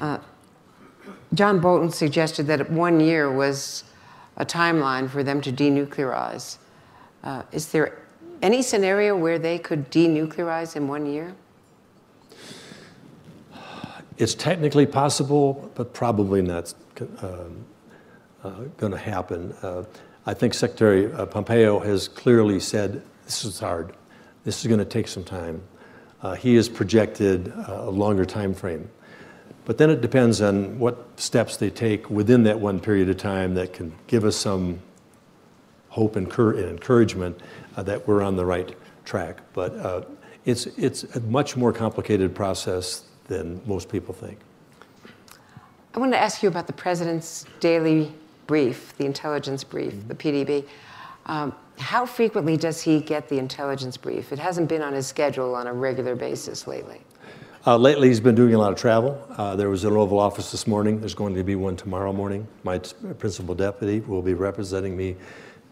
[0.00, 0.18] Uh,
[1.34, 3.84] John Bolton suggested that one year was
[4.36, 6.58] a timeline for them to denuclearize.
[7.22, 7.98] Uh, is there
[8.42, 11.34] any scenario where they could denuclearize in one year?
[14.18, 16.74] It's technically possible, but probably not
[17.22, 17.64] um,
[18.44, 19.52] uh, going to happen.
[19.62, 19.84] Uh,
[20.26, 23.94] I think Secretary uh, Pompeo has clearly said this is hard.
[24.44, 25.62] This is going to take some time.
[26.20, 28.88] Uh, he has projected uh, a longer time frame.
[29.64, 33.54] But then it depends on what steps they take within that one period of time
[33.54, 34.80] that can give us some
[35.88, 37.38] hope and, encouragement
[37.76, 39.38] uh, that we're on the right track.
[39.52, 40.08] But
[40.44, 44.38] it's, it's a much more complicated process than most people think.
[45.94, 48.12] I want to ask you about the president's daily
[48.46, 50.08] brief, the intelligence brief, mm-hmm.
[50.08, 50.66] the PDB.
[51.26, 54.32] Um, how frequently does he get the intelligence brief?
[54.32, 57.02] It hasn't been on his schedule on a regular basis lately.
[57.64, 59.24] Uh, lately, he's been doing a lot of travel.
[59.38, 60.98] Uh, there was an Oval Office this morning.
[60.98, 62.48] There's going to be one tomorrow morning.
[62.64, 62.80] My
[63.20, 65.14] principal deputy will be representing me,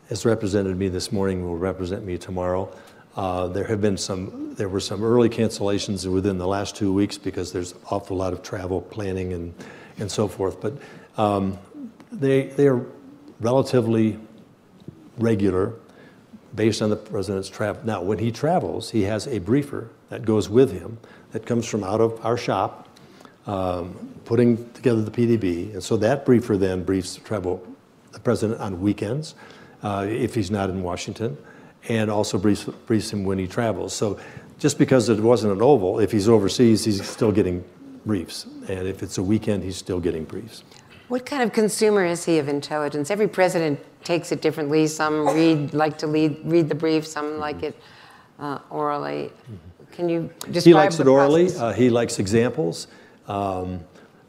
[0.09, 2.72] has represented me this morning, will represent me tomorrow.
[3.16, 7.18] Uh, there have been some, there were some early cancellations within the last two weeks
[7.18, 9.53] because there's an awful lot of travel planning and,
[9.98, 10.61] and so forth.
[10.61, 10.74] But
[11.16, 11.59] um,
[12.12, 12.87] they, they are
[13.40, 14.16] relatively
[15.18, 15.74] regular
[16.55, 17.83] based on the president's travel.
[17.85, 20.98] Now, when he travels, he has a briefer that goes with him
[21.33, 22.88] that comes from out of our shop,
[23.47, 25.73] um, putting together the PDB.
[25.73, 27.66] And so that briefer then briefs the, travel,
[28.12, 29.35] the president on weekends
[29.83, 31.37] uh, if he's not in Washington
[31.88, 33.95] and also briefs, briefs him when he travels.
[33.95, 34.19] So
[34.59, 37.64] just because it wasn't an oval, if he's overseas, he's still getting
[38.05, 38.47] briefs.
[38.69, 40.62] And if it's a weekend, he's still getting briefs.
[41.09, 43.11] What kind of consumer is he of intelligence?
[43.11, 44.87] Every president takes it differently.
[44.87, 47.40] Some read, like to lead, read the brief, some mm-hmm.
[47.40, 47.77] like it
[48.38, 49.33] uh, orally.
[49.43, 49.70] Mm-hmm.
[49.92, 51.55] Can you describe He likes it orally.
[51.55, 52.87] Uh, he likes examples.
[53.29, 53.81] Um,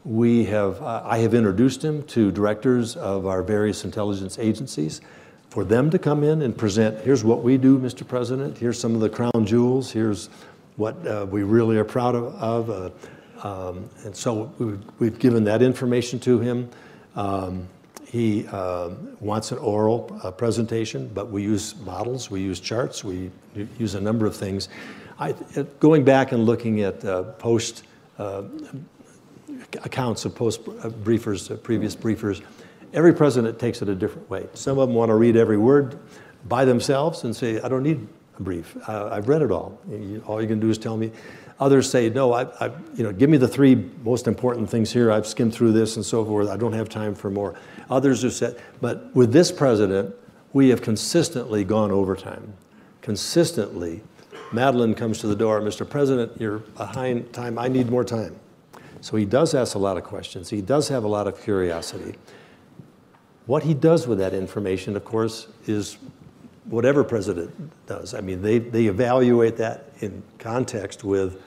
[0.04, 5.00] we have, uh, I have introduced him to directors of our various intelligence agencies
[5.48, 8.08] for them to come in and present here's what we do, Mr.
[8.08, 10.28] President, here's some of the crown jewels, here's
[10.76, 12.34] what uh, we really are proud of.
[12.36, 16.70] of uh, um, and so we've, we've, given that information to him.
[17.16, 17.68] Um,
[18.06, 23.30] he uh, wants an oral uh, presentation, but we use models, we use charts, we
[23.78, 24.68] use a number of things.
[25.22, 25.34] I,
[25.78, 27.84] going back and looking at uh, post
[28.18, 28.42] uh,
[29.84, 32.42] accounts of post briefers, previous briefers,
[32.94, 34.46] Every president takes it a different way.
[34.52, 35.98] Some of them want to read every word
[36.44, 38.06] by themselves and say, I don't need
[38.38, 38.76] a brief.
[38.86, 39.80] Uh, I've read it all.
[40.26, 41.10] all you can do is tell me.
[41.58, 45.10] Others say, no, I, I, you know, give me the three most important things here.
[45.10, 46.48] I've skimmed through this and so forth.
[46.48, 47.54] I don't have time for more.
[47.88, 50.14] Others have said, but with this president,
[50.52, 52.52] we have consistently gone overtime.
[53.00, 54.02] Consistently.
[54.52, 55.88] Madeleine comes to the door, Mr.
[55.88, 57.58] President, you're behind time.
[57.58, 58.36] I need more time.
[59.00, 60.50] So he does ask a lot of questions.
[60.50, 62.14] He does have a lot of curiosity.
[63.46, 65.98] What he does with that information, of course, is
[66.66, 67.50] whatever president
[67.86, 68.14] does.
[68.14, 71.42] I mean, they, they evaluate that in context with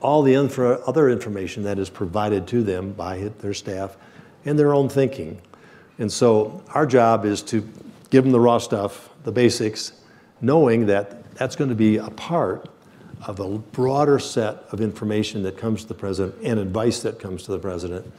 [0.00, 3.96] all the infra, other information that is provided to them by their staff
[4.44, 5.40] and their own thinking.
[5.98, 7.68] And so our job is to
[8.10, 9.92] give them the raw stuff, the basics,
[10.40, 12.68] knowing that that's going to be a part
[13.26, 17.44] of a broader set of information that comes to the president and advice that comes
[17.44, 18.10] to the president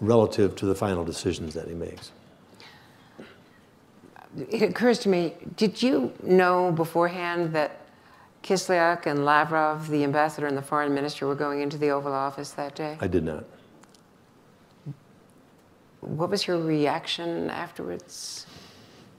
[0.00, 2.12] relative to the final decisions that he makes
[4.36, 7.80] it occurs to me, did you know beforehand that
[8.42, 12.50] Kislyak and Lavrov, the ambassador and the foreign minister, were going into the Oval Office
[12.52, 12.96] that day?
[13.00, 13.44] I did not.
[16.00, 18.46] What was your reaction afterwards?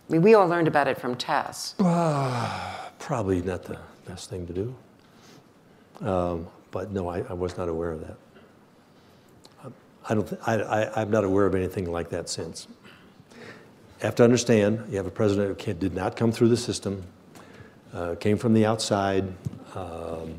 [0.09, 1.75] I mean, we all learned about it from TASS.
[2.99, 4.75] Probably not the best thing to do.
[6.01, 8.17] Um, but no, I, I, was not aware of that.
[10.09, 10.39] I don't.
[10.45, 13.43] I, I'm not aware of anything like that since You
[14.01, 17.03] have to understand you have a president who did not come through the system,
[17.93, 19.25] uh, came from the outside.
[19.75, 20.35] Um,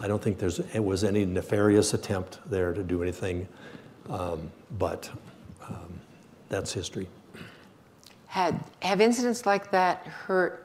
[0.00, 3.46] I don't think there's, it was any nefarious attempt there to do anything,
[4.10, 5.08] um, but
[5.68, 6.00] um,
[6.48, 7.08] that's history.
[8.26, 10.63] Had, have incidents like that hurt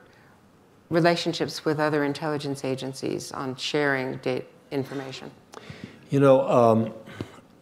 [0.89, 5.31] relationships with other intelligence agencies on sharing date information?
[6.09, 6.93] You know, um,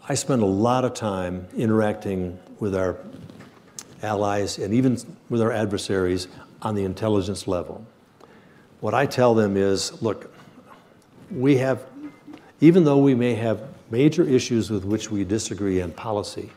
[0.07, 2.97] I spend a lot of time interacting with our
[4.01, 4.97] allies, and even
[5.29, 6.27] with our adversaries
[6.61, 7.85] on the intelligence level.
[8.79, 10.33] What I tell them is look,
[11.31, 11.83] we have,
[12.61, 16.51] even though we may have major issues with which we disagree in policy,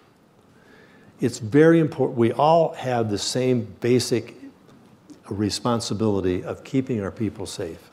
[1.20, 2.18] it's very important.
[2.18, 4.34] We all have the same basic
[5.30, 7.90] responsibility of keeping our people safe.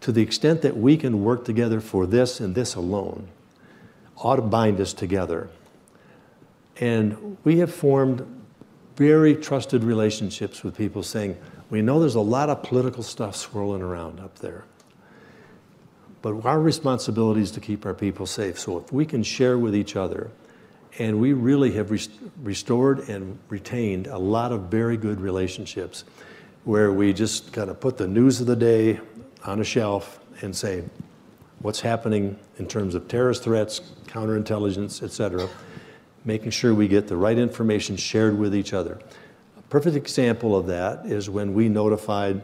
[0.00, 3.28] To the extent that we can work together for this and this alone,
[4.16, 5.48] ought to bind us together.
[6.80, 8.42] And we have formed
[8.96, 11.36] very trusted relationships with people saying,
[11.70, 14.64] we know there's a lot of political stuff swirling around up there.
[16.22, 18.58] But our responsibility is to keep our people safe.
[18.58, 20.30] So if we can share with each other,
[20.98, 22.10] and we really have rest-
[22.42, 26.04] restored and retained a lot of very good relationships
[26.64, 29.00] where we just kind of put the news of the day
[29.44, 30.82] on a shelf and say,
[31.60, 35.48] what's happening in terms of terrorist threats, counterintelligence, et cetera
[36.24, 38.98] making sure we get the right information shared with each other.
[39.58, 42.42] A perfect example of that is when we notified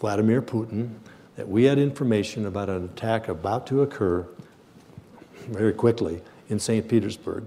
[0.00, 0.94] Vladimir Putin
[1.36, 4.26] that we had information about an attack about to occur
[5.48, 6.88] very quickly in St.
[6.88, 7.44] Petersburg,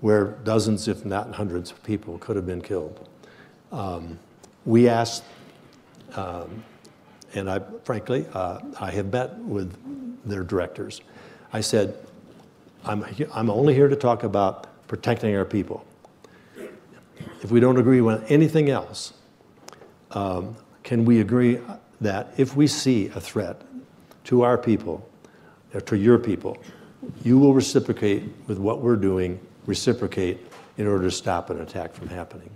[0.00, 3.08] where dozens, if not hundreds, of people could have been killed.
[3.72, 4.18] Um,
[4.64, 5.24] we asked,
[6.14, 6.62] um,
[7.34, 9.74] and I frankly, uh, I have met with
[10.24, 11.00] their directors.
[11.52, 11.96] I said,
[12.84, 15.84] I'm, I'm only here to talk about protecting our people.
[17.42, 19.12] If we don't agree with anything else,
[20.12, 21.60] um, can we agree
[22.00, 23.60] that if we see a threat
[24.24, 25.08] to our people,
[25.74, 26.56] or to your people,
[27.24, 30.38] you will reciprocate with what we're doing, reciprocate
[30.78, 32.50] in order to stop an attack from happening?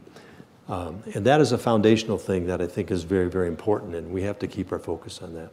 [0.68, 4.10] Um, and that is a foundational thing that I think is very, very important, and
[4.10, 5.50] we have to keep our focus on that.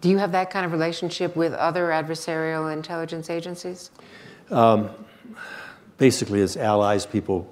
[0.00, 3.90] Do you have that kind of relationship with other adversarial intelligence agencies?
[4.50, 4.90] Um,
[5.96, 7.50] basically as allies, people.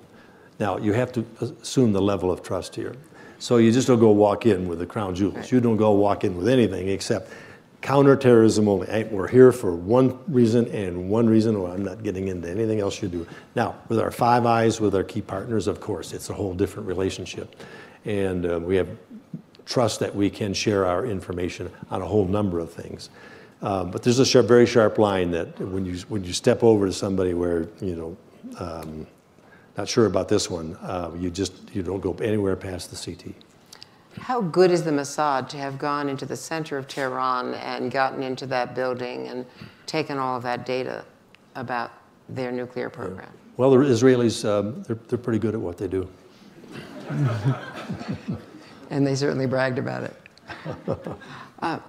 [0.60, 2.94] Now, you have to assume the level of trust here.
[3.38, 5.36] So you just don't go walk in with the crown jewels.
[5.36, 5.52] Right.
[5.52, 7.30] You don't go walk in with anything except
[7.80, 9.04] counterterrorism only.
[9.04, 13.00] We're here for one reason and one reason, or I'm not getting into anything else
[13.02, 13.26] you do.
[13.54, 16.88] Now, with our Five Eyes, with our key partners, of course, it's a whole different
[16.88, 17.56] relationship.
[18.04, 18.88] And uh, we have
[19.64, 23.10] trust that we can share our information on a whole number of things.
[23.60, 26.86] Um, but there's a sharp, very sharp line that when you, when you step over
[26.86, 28.16] to somebody where, you know,
[28.58, 29.06] um,
[29.78, 30.76] not sure about this one.
[30.82, 33.32] Uh, you just you don't go anywhere past the CT.
[34.20, 38.22] How good is the Mossad to have gone into the center of Tehran and gotten
[38.22, 39.46] into that building and
[39.86, 41.04] taken all of that data
[41.54, 41.92] about
[42.28, 43.30] their nuclear program?
[43.56, 46.08] Well, the Israelis, um, they're, they're pretty good at what they do.
[48.90, 50.16] and they certainly bragged about it.
[51.60, 51.80] Uh,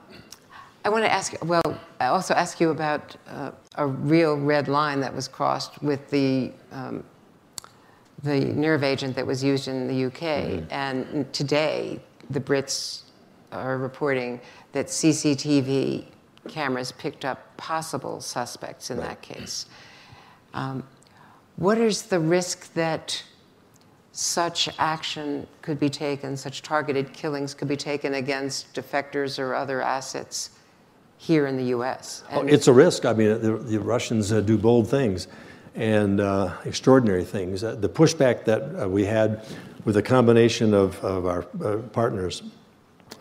[0.84, 1.62] I want to ask, well,
[2.00, 6.52] I also ask you about uh, a real red line that was crossed with the,
[6.72, 7.04] um,
[8.24, 10.14] the nerve agent that was used in the UK.
[10.14, 10.72] Mm-hmm.
[10.72, 12.00] And today,
[12.30, 13.04] the Brits
[13.52, 14.40] are reporting
[14.72, 16.06] that CCTV
[16.48, 19.66] cameras picked up possible suspects in that case.
[20.54, 20.84] Um,
[21.56, 23.24] what is the risk that
[24.12, 29.82] such action could be taken, such targeted killings could be taken against defectors or other
[29.82, 30.52] assets
[31.18, 32.24] here in the U.S.?
[32.32, 33.06] Oh, it's a risk.
[33.06, 35.28] I mean, the, the Russians uh, do bold things
[35.76, 37.64] and uh, extraordinary things.
[37.64, 39.46] Uh, the pushback that uh, we had
[39.86, 42.44] with a combination of, of our uh, partners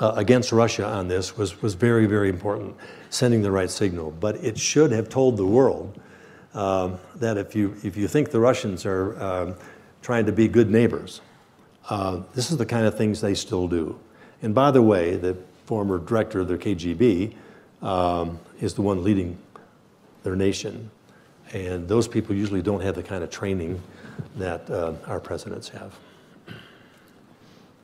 [0.01, 2.77] uh, against Russia on this was, was very, very important,
[3.11, 4.11] sending the right signal.
[4.11, 5.99] But it should have told the world
[6.55, 9.55] um, that if you, if you think the Russians are um,
[10.03, 11.21] trying to be good neighbors,
[11.89, 13.99] uh, this is the kind of things they still do.
[14.43, 15.37] And by the way, the
[15.67, 17.35] former director of the KGB
[17.83, 19.39] um, is the one leading
[20.23, 20.91] their nation.
[21.53, 23.81] And those people usually don't have the kind of training
[24.37, 25.99] that uh, our presidents have.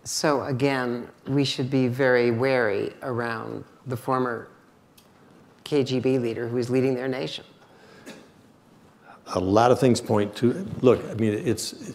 [0.05, 4.49] So again, we should be very wary around the former
[5.65, 7.45] KGB leader who is leading their nation.
[9.29, 11.95] A lot of things point to, look, I mean, it's,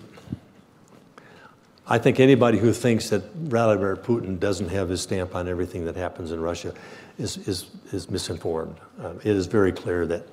[1.85, 5.95] I think anybody who thinks that Vladimir Putin doesn't have his stamp on everything that
[5.95, 6.73] happens in Russia
[7.19, 8.75] is, is, is misinformed.
[8.99, 10.23] Uh, it is very clear that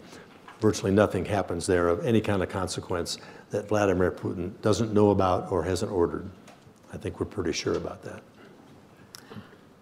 [0.60, 3.18] virtually nothing happens there of any kind of consequence
[3.50, 6.30] that Vladimir Putin doesn't know about or hasn't ordered.
[6.96, 8.22] I think we're pretty sure about that.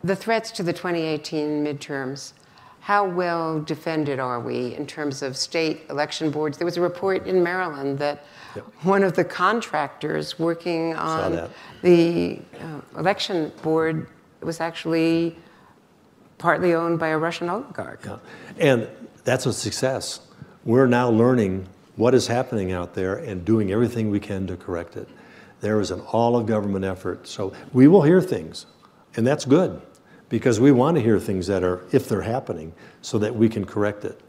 [0.02, 2.32] The threats to the 2018 midterms,
[2.80, 6.58] how well defended are we in terms of state election boards?
[6.58, 8.24] There was a report in Maryland that
[8.56, 8.64] yep.
[8.82, 11.48] one of the contractors working on
[11.82, 14.08] the uh, election board
[14.40, 15.38] was actually
[16.36, 18.04] partly owned by a Russian oligarch.
[18.04, 18.18] Yeah.
[18.58, 18.88] And
[19.22, 20.20] that's a success.
[20.64, 24.96] We're now learning what is happening out there and doing everything we can to correct
[24.96, 25.08] it.
[25.64, 27.26] There is an all of government effort.
[27.26, 28.66] So we will hear things,
[29.16, 29.80] and that's good
[30.28, 33.64] because we want to hear things that are, if they're happening, so that we can
[33.64, 34.20] correct it.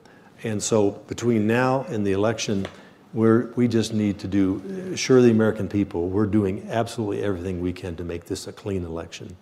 [0.44, 2.66] And so between now and the election,
[3.12, 7.74] we're, we just need to do, assure the American people, we're doing absolutely everything we
[7.74, 9.36] can to make this a clean election.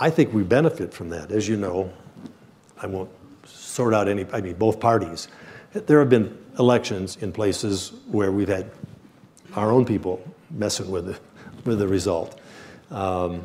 [0.00, 1.32] I think we benefit from that.
[1.32, 1.92] As you know,
[2.80, 3.10] I won't
[3.44, 5.26] sort out any, I mean, both parties.
[5.72, 8.70] There have been elections in places where we've had
[9.56, 11.18] our own people messing with the,
[11.64, 12.40] with the result.
[12.90, 13.44] Um,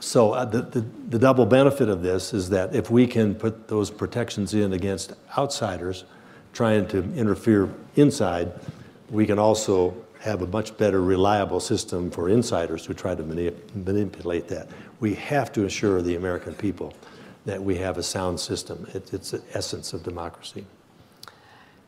[0.00, 3.68] so uh, the, the, the, double benefit of this is that if we can put
[3.68, 6.04] those protections in against outsiders
[6.52, 8.52] trying to interfere inside,
[9.10, 13.54] we can also have a much better reliable system for insiders who try to manip
[13.74, 14.68] manipulate that.
[15.00, 16.94] We have to assure the American people
[17.44, 18.86] that we have a sound system.
[18.94, 20.64] It, it's the essence of democracy.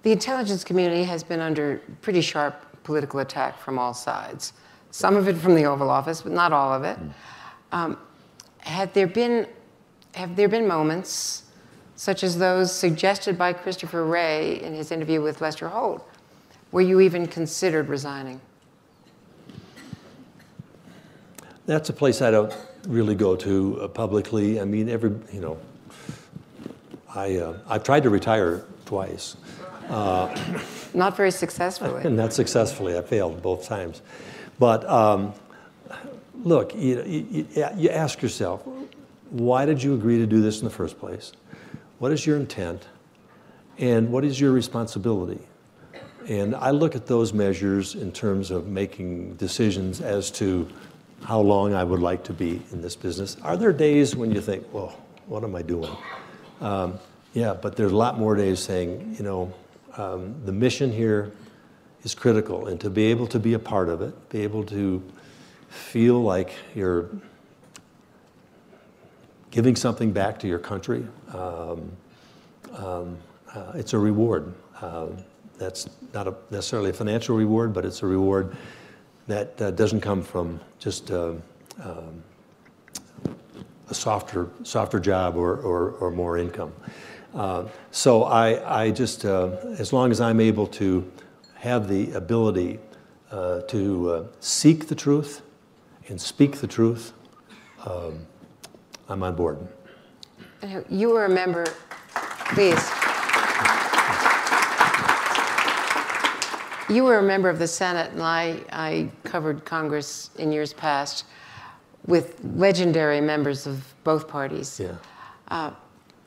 [0.02, 4.52] The intelligence community has been under pretty sharp political attack from all sides.
[4.92, 6.98] Some of it from the Oval Office, but not all of it.
[7.72, 7.98] Um,
[8.60, 9.46] had there been,
[10.14, 11.42] have there been moments,
[11.96, 16.08] such as those suggested by Christopher Wray in his interview with Lester Holt,
[16.70, 18.40] where you even considered resigning?
[21.66, 22.56] That's a place I don't
[22.86, 24.60] really go to uh, publicly.
[24.60, 25.58] I mean, every, you know,
[27.12, 29.36] I, uh, I've tried to retire twice.
[29.88, 30.34] Uh,
[30.94, 32.02] not very successfully.
[32.04, 32.96] And Not successfully.
[32.96, 34.02] I failed both times.
[34.58, 35.34] But um,
[36.42, 38.62] look, you, you, you ask yourself,
[39.30, 41.32] why did you agree to do this in the first place?
[41.98, 42.86] What is your intent?
[43.78, 45.40] And what is your responsibility?
[46.28, 50.68] And I look at those measures in terms of making decisions as to
[51.22, 53.36] how long I would like to be in this business.
[53.42, 55.94] Are there days when you think, well, what am I doing?
[56.60, 56.98] Um,
[57.32, 59.52] yeah, but there's a lot more days saying, you know,
[59.96, 61.32] um, the mission here
[62.02, 65.02] is critical, and to be able to be a part of it, be able to
[65.68, 67.10] feel like you're
[69.50, 71.90] giving something back to your country, um,
[72.76, 73.16] um,
[73.54, 74.52] uh, it's a reward.
[74.80, 75.06] Uh,
[75.58, 78.54] that's not a necessarily a financial reward, but it's a reward
[79.26, 81.32] that uh, doesn't come from just uh,
[81.82, 82.22] um,
[83.88, 86.72] a softer, softer job or, or, or more income.
[87.36, 91.12] Uh, so I, I just, uh, as long as I'm able to
[91.56, 92.78] have the ability
[93.30, 95.42] uh, to uh, seek the truth
[96.08, 97.12] and speak the truth,
[97.84, 98.26] um,
[99.10, 99.58] I'm on board.
[100.88, 101.66] You were a member,
[102.54, 102.90] please.
[106.88, 111.26] You were a member of the Senate, and I, I covered Congress in years past
[112.06, 114.80] with legendary members of both parties.
[114.80, 114.94] Yeah.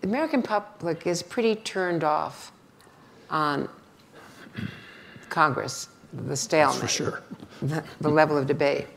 [0.01, 2.51] The American public is pretty turned off
[3.29, 3.69] on
[5.29, 7.23] Congress, the stalemate, That's for sure.
[7.61, 8.87] the, the level of debate.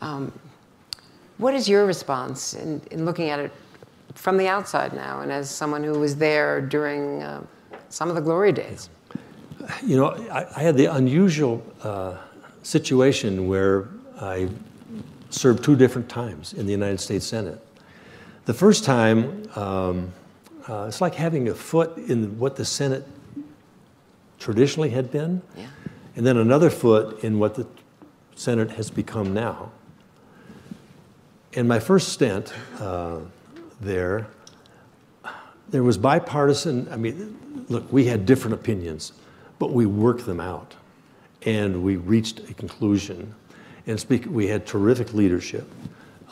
[0.00, 0.32] Um,
[1.38, 3.52] what is your response in, in looking at it
[4.14, 7.42] from the outside now and as someone who was there during uh,
[7.88, 8.90] some of the glory days.
[9.84, 12.16] You know, I, I had the unusual uh,
[12.62, 13.88] situation where
[14.20, 14.48] I
[15.30, 17.64] served two different times in the United States Senate.
[18.46, 20.12] The first time, um,
[20.68, 23.06] uh, it's like having a foot in what the Senate
[24.38, 25.66] traditionally had been, Yeah.
[26.16, 27.66] and then another foot in what the
[28.34, 29.70] Senate has become now.
[31.52, 33.18] In my first stint uh,
[33.80, 34.26] there,
[35.70, 36.88] there was bipartisan.
[36.90, 39.12] I mean, look, we had different opinions,
[39.58, 40.74] but we worked them out,
[41.42, 43.34] and we reached a conclusion.
[43.86, 45.66] And speak, we had terrific leadership.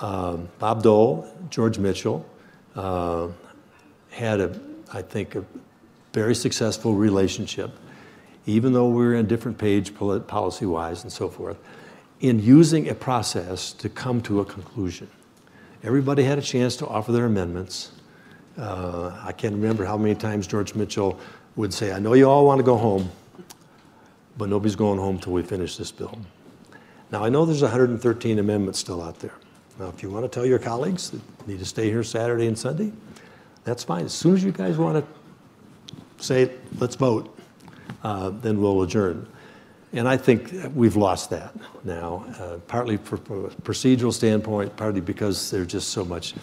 [0.00, 2.24] Um, Bob Dole, George Mitchell,
[2.76, 3.28] uh,
[4.16, 4.58] had a,
[4.92, 5.44] I think, a
[6.12, 7.70] very successful relationship,
[8.46, 11.58] even though we were on a different page policy-wise and so forth,
[12.20, 15.08] in using a process to come to a conclusion.
[15.84, 17.92] Everybody had a chance to offer their amendments.
[18.56, 21.20] Uh, I can't remember how many times George Mitchell
[21.56, 23.10] would say, I know you all want to go home,
[24.38, 26.18] but nobody's going home till we finish this bill.
[27.12, 29.34] Now, I know there's 113 amendments still out there.
[29.78, 32.58] Now, if you want to tell your colleagues that need to stay here Saturday and
[32.58, 32.92] Sunday,
[33.66, 34.04] that's fine.
[34.04, 37.36] As soon as you guys want to say, let's vote,
[38.04, 39.26] uh, then we'll adjourn.
[39.92, 41.52] And I think we've lost that
[41.84, 46.34] now, uh, partly from a procedural standpoint, partly because there's just so much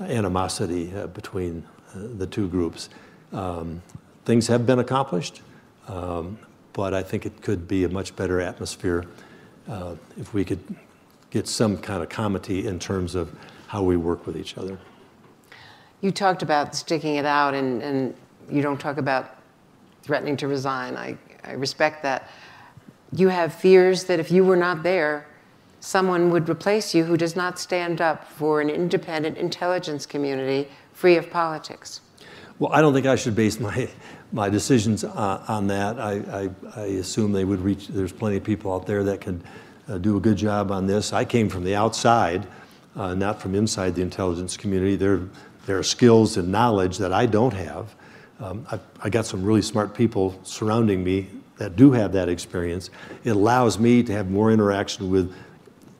[0.00, 2.88] animosity uh, between uh, the two groups.
[3.32, 3.82] Um,
[4.24, 5.42] things have been accomplished,
[5.86, 6.38] um,
[6.72, 9.04] but I think it could be a much better atmosphere
[9.68, 10.62] uh, if we could
[11.30, 13.36] get some kind of comity in terms of
[13.66, 14.78] how we work with each other.
[16.04, 18.14] You talked about sticking it out, and, and
[18.50, 19.38] you don't talk about
[20.02, 20.98] threatening to resign.
[20.98, 22.28] I, I respect that.
[23.10, 25.26] You have fears that if you were not there,
[25.80, 31.16] someone would replace you who does not stand up for an independent intelligence community free
[31.16, 32.02] of politics.
[32.58, 33.88] Well, I don't think I should base my,
[34.30, 35.98] my decisions on, on that.
[35.98, 36.50] I, I,
[36.82, 39.42] I, assume they would reach, there's plenty of people out there that can
[39.88, 41.14] uh, do a good job on this.
[41.14, 42.46] I came from the outside,
[42.94, 44.96] uh, not from inside the intelligence community.
[44.96, 45.22] There,
[45.66, 47.94] there are skills and knowledge that I don't have.
[48.40, 52.90] Um, I, I got some really smart people surrounding me that do have that experience.
[53.22, 55.34] It allows me to have more interaction with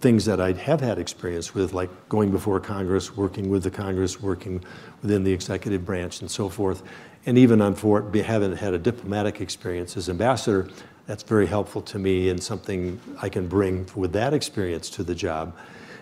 [0.00, 4.20] things that I have had experience with, like going before Congress, working with the Congress,
[4.20, 4.62] working
[5.00, 6.82] within the executive branch, and so forth.
[7.24, 10.68] And even on Fort, having had a diplomatic experience as ambassador,
[11.06, 15.14] that's very helpful to me and something I can bring with that experience to the
[15.14, 15.56] job.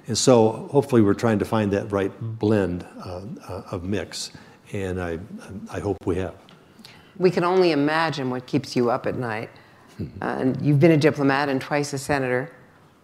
[0.07, 4.32] And so hopefully we're trying to find that right blend uh, uh, of mix,
[4.72, 5.18] and I,
[5.70, 6.34] I hope we have.
[7.18, 9.50] We can only imagine what keeps you up at night.
[10.00, 12.50] Uh, and you've been a diplomat and twice a senator.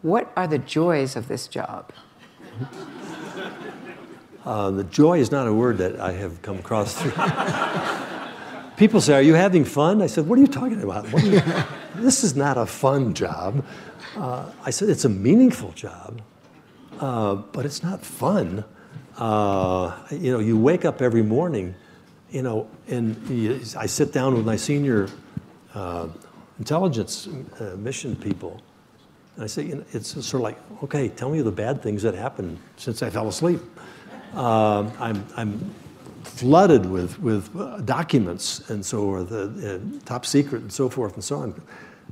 [0.02, 1.92] What are the joys of this job?
[4.44, 7.12] Uh, the joy is not a word that I have come across through.
[8.78, 10.00] People say, Are you having fun?
[10.00, 11.04] I said, What are you talking about?
[11.22, 11.42] You,
[11.96, 13.62] this is not a fun job.
[14.16, 16.22] Uh, I said, It's a meaningful job,
[17.00, 18.64] uh, but it's not fun.
[19.16, 21.74] Uh, you know, you wake up every morning,
[22.30, 25.08] you know, and you, I sit down with my senior
[25.74, 26.08] uh,
[26.58, 27.28] intelligence
[27.60, 28.60] uh, mission people
[29.38, 32.02] and I say, you know, it's sort of like, okay, tell me the bad things
[32.02, 33.60] that happened since I fell asleep.
[34.34, 35.74] Um, I'm, I'm
[36.24, 41.22] flooded with, with uh, documents and so forth, uh, top secret and so forth and
[41.22, 41.62] so on,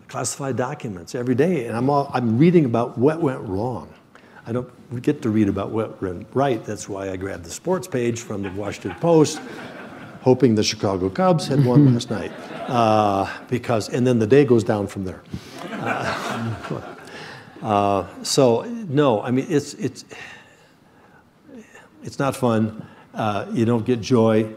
[0.06, 1.66] classified documents every day.
[1.66, 3.92] And I'm, all, I'm reading about what went wrong.
[4.46, 4.70] I don't
[5.00, 6.64] get to read about what went right.
[6.64, 9.40] That's why I grabbed the sports page from the Washington Post,
[10.20, 12.32] hoping the Chicago Cubs had won last night.
[12.68, 15.22] Uh, because, and then the day goes down from there.
[15.70, 16.82] Uh,
[17.62, 20.04] uh, so no, I mean it's it's
[22.02, 22.86] it's not fun.
[23.14, 24.48] Uh, you don't get joy,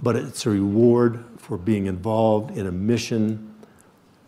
[0.00, 3.54] but it's a reward for being involved in a mission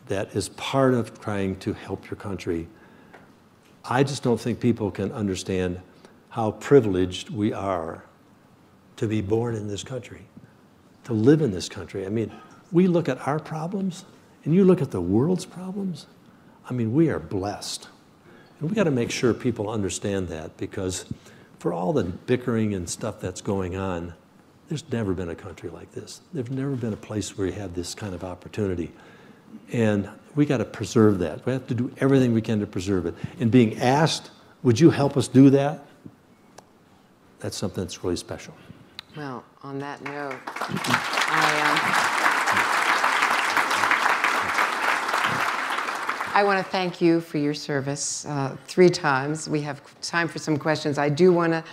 [0.07, 2.69] that is part of trying to help your country.
[3.85, 5.81] I just don't think people can understand
[6.31, 8.05] how privileged we are
[8.97, 10.23] to be born in this country,
[11.05, 12.05] to live in this country.
[12.05, 12.33] I mean,
[12.71, 14.05] we look at our problems,
[14.45, 16.07] and you look at the world's problems,
[16.69, 17.89] I mean, we are blessed.
[18.61, 21.07] And we got to make sure people understand that because
[21.59, 24.15] for all the bickering and stuff that's going on,
[24.69, 26.21] there's never been a country like this.
[26.33, 28.93] There's never been a place where you have this kind of opportunity.
[29.73, 31.45] And we got to preserve that.
[31.47, 33.15] We have to do everything we can to preserve it.
[33.41, 34.31] And being asked,
[34.63, 35.85] would you help us do that?
[37.41, 38.55] That's something that's really special.
[39.17, 41.61] Well, on that note, I,
[46.33, 49.49] um, I want to thank you for your service uh, three times.
[49.49, 50.99] We have time for some questions.
[50.99, 51.65] I do want to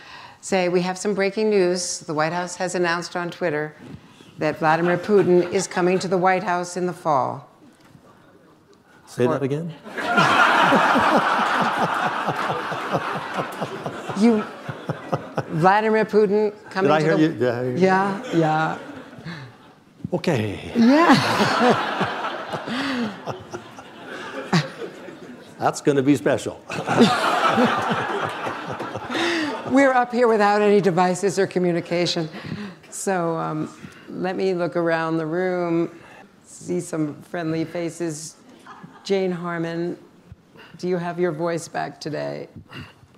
[0.42, 2.00] say we have some breaking news.
[2.00, 3.76] The White House has announced on Twitter
[4.38, 7.50] that Vladimir Putin is coming to the White House in the fall.
[9.06, 9.74] Say that again?
[14.18, 14.46] You,
[15.50, 17.30] Vladimir Putin coming Did I to hear the you?
[17.34, 17.78] Did I hear you?
[17.78, 18.78] Yeah, yeah.
[20.14, 20.72] Okay.
[20.76, 21.14] Yeah.
[25.60, 26.62] That's going to be special.
[29.72, 32.30] We're up here without any devices or communication.
[32.90, 33.70] So um,
[34.10, 35.92] let me look around the room,
[36.46, 38.38] see some friendly faces.
[39.06, 39.98] Jane Harman,
[40.80, 42.50] do you have your voice back today?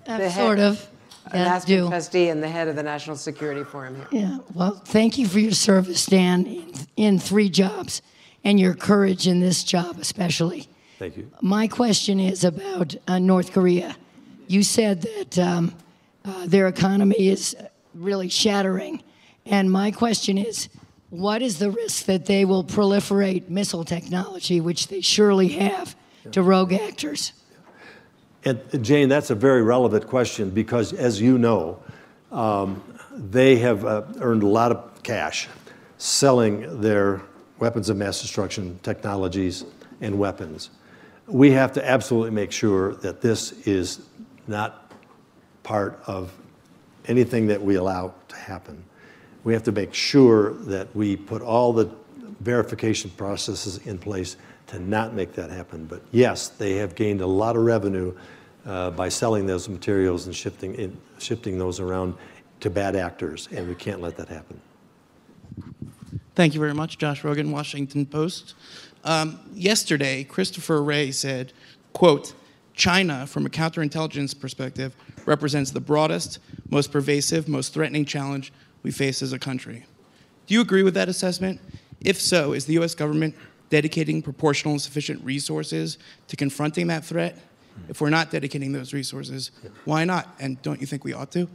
[0.06, 0.86] Uh, The head- sort of.
[1.32, 1.88] An Yeah, Aspen do.
[1.90, 4.08] trustee and the head of the National Security Forum here.
[4.12, 4.38] Yeah.
[4.54, 8.02] Well, thank you for your service, Dan, in, in three jobs,
[8.46, 10.70] and your courage in this job, especially.
[11.00, 11.30] Thank you.
[11.42, 13.98] My question is about uh, North Korea.
[14.48, 15.76] You said that um,
[16.24, 17.56] uh, their economy is
[17.94, 19.04] really shattering.
[19.46, 20.70] And my question is
[21.10, 25.96] what is the risk that they will proliferate missile technology, which they surely have,
[26.32, 27.34] to rogue actors?
[28.44, 31.80] And Jane, that's a very relevant question because, as you know,
[32.32, 35.48] um, they have uh, earned a lot of cash
[35.98, 37.22] selling their
[37.60, 39.66] weapons of mass destruction technologies
[40.02, 40.70] and weapons.
[41.26, 44.02] We have to absolutely make sure that this is
[44.48, 44.94] not
[45.64, 46.32] part of
[47.08, 48.84] anything that we allow to happen.
[49.48, 51.90] We have to make sure that we put all the
[52.42, 54.36] verification processes in place
[54.68, 55.86] to not make that happen.
[55.86, 58.14] But yes, they have gained a lot of revenue
[58.66, 62.16] uh, by selling those materials and shifting, in, shifting those around
[62.60, 64.60] to bad actors, and we can't let that happen.
[66.36, 68.54] Thank you very much, Josh Rogin, Washington Post.
[69.06, 71.54] Um, yesterday, Christopher Wray said,
[71.94, 72.34] quote,
[72.74, 74.94] China, from a counterintelligence perspective,
[75.26, 76.40] represents the broadest,
[76.70, 78.52] most pervasive, most threatening challenge
[78.88, 79.86] we face as a country.
[80.46, 81.60] Do you agree with that assessment?
[82.00, 83.36] If so, is the US government
[83.70, 85.98] dedicating proportional and sufficient resources
[86.30, 87.38] to confronting that threat?
[87.90, 89.52] If we're not dedicating those resources,
[89.84, 90.34] why not?
[90.40, 91.50] And don't you think we ought to?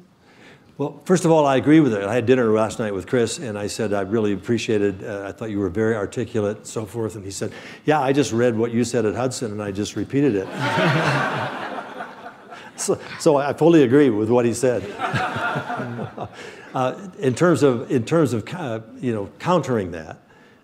[0.76, 2.04] Well, first of all, I agree with it.
[2.04, 5.02] I had dinner last night with Chris, and I said I really appreciated.
[5.02, 7.16] Uh, I thought you were very articulate, so forth.
[7.16, 7.52] And he said,
[7.86, 10.46] "Yeah, I just read what you said at Hudson, and I just repeated it."
[12.76, 14.82] so, so I fully agree with what he said.
[16.74, 20.18] uh, in terms of in terms of uh, you know countering that,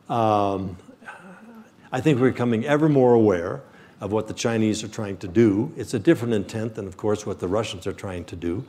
[0.09, 0.77] um,
[1.93, 3.63] I think we're becoming ever more aware
[4.01, 5.73] of what the Chinese are trying to do.
[5.77, 8.65] It's a different intent than, of course, what the Russians are trying to do.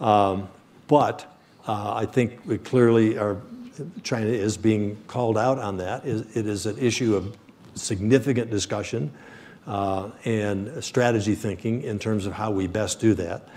[0.00, 0.48] Um,
[0.88, 1.24] but
[1.66, 3.40] uh, I think we clearly are,
[4.02, 6.04] China is being called out on that.
[6.04, 7.36] It is an issue of
[7.74, 9.10] significant discussion
[9.66, 13.48] uh, and strategy thinking in terms of how we best do that.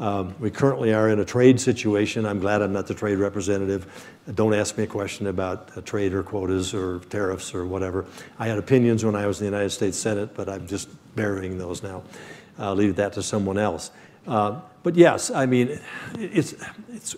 [0.00, 2.26] Um, we currently are in a trade situation.
[2.26, 4.08] I'm glad I'm not the trade representative.
[4.34, 8.04] Don't ask me a question about uh, trade or quotas or tariffs or whatever.
[8.38, 11.58] I had opinions when I was in the United States Senate, but I'm just burying
[11.58, 12.02] those now.
[12.58, 13.92] I'll leave that to someone else.
[14.26, 15.80] Uh, but yes, I mean,
[16.18, 16.54] it's,
[16.92, 17.16] it's,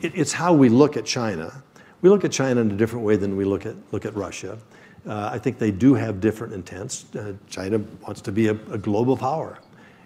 [0.00, 1.62] it's how we look at China.
[2.02, 4.58] We look at China in a different way than we look at, look at Russia.
[5.06, 7.06] Uh, I think they do have different intents.
[7.14, 9.58] Uh, China wants to be a, a, global power.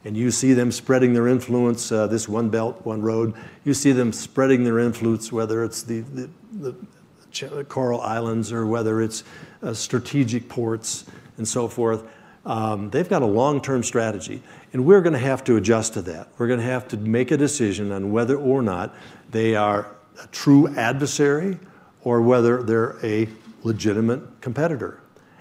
[0.05, 3.35] And you see them spreading their influence, uh, this one belt, one road.
[3.65, 9.03] You see them spreading their influence, whether it's the, the, the Coral Islands or whether
[9.03, 9.25] it's
[9.63, 11.05] uh, strategic ports
[11.37, 12.05] and so forth.
[12.47, 14.43] Um, they've got a long term strategy,
[14.73, 16.29] and we're going to have to adjust to that.
[16.39, 18.95] We're going to have to make a decision on whether or not
[19.31, 21.59] they are a true adversary
[22.03, 23.29] or whether they're a
[23.63, 25.01] legitimate competitor.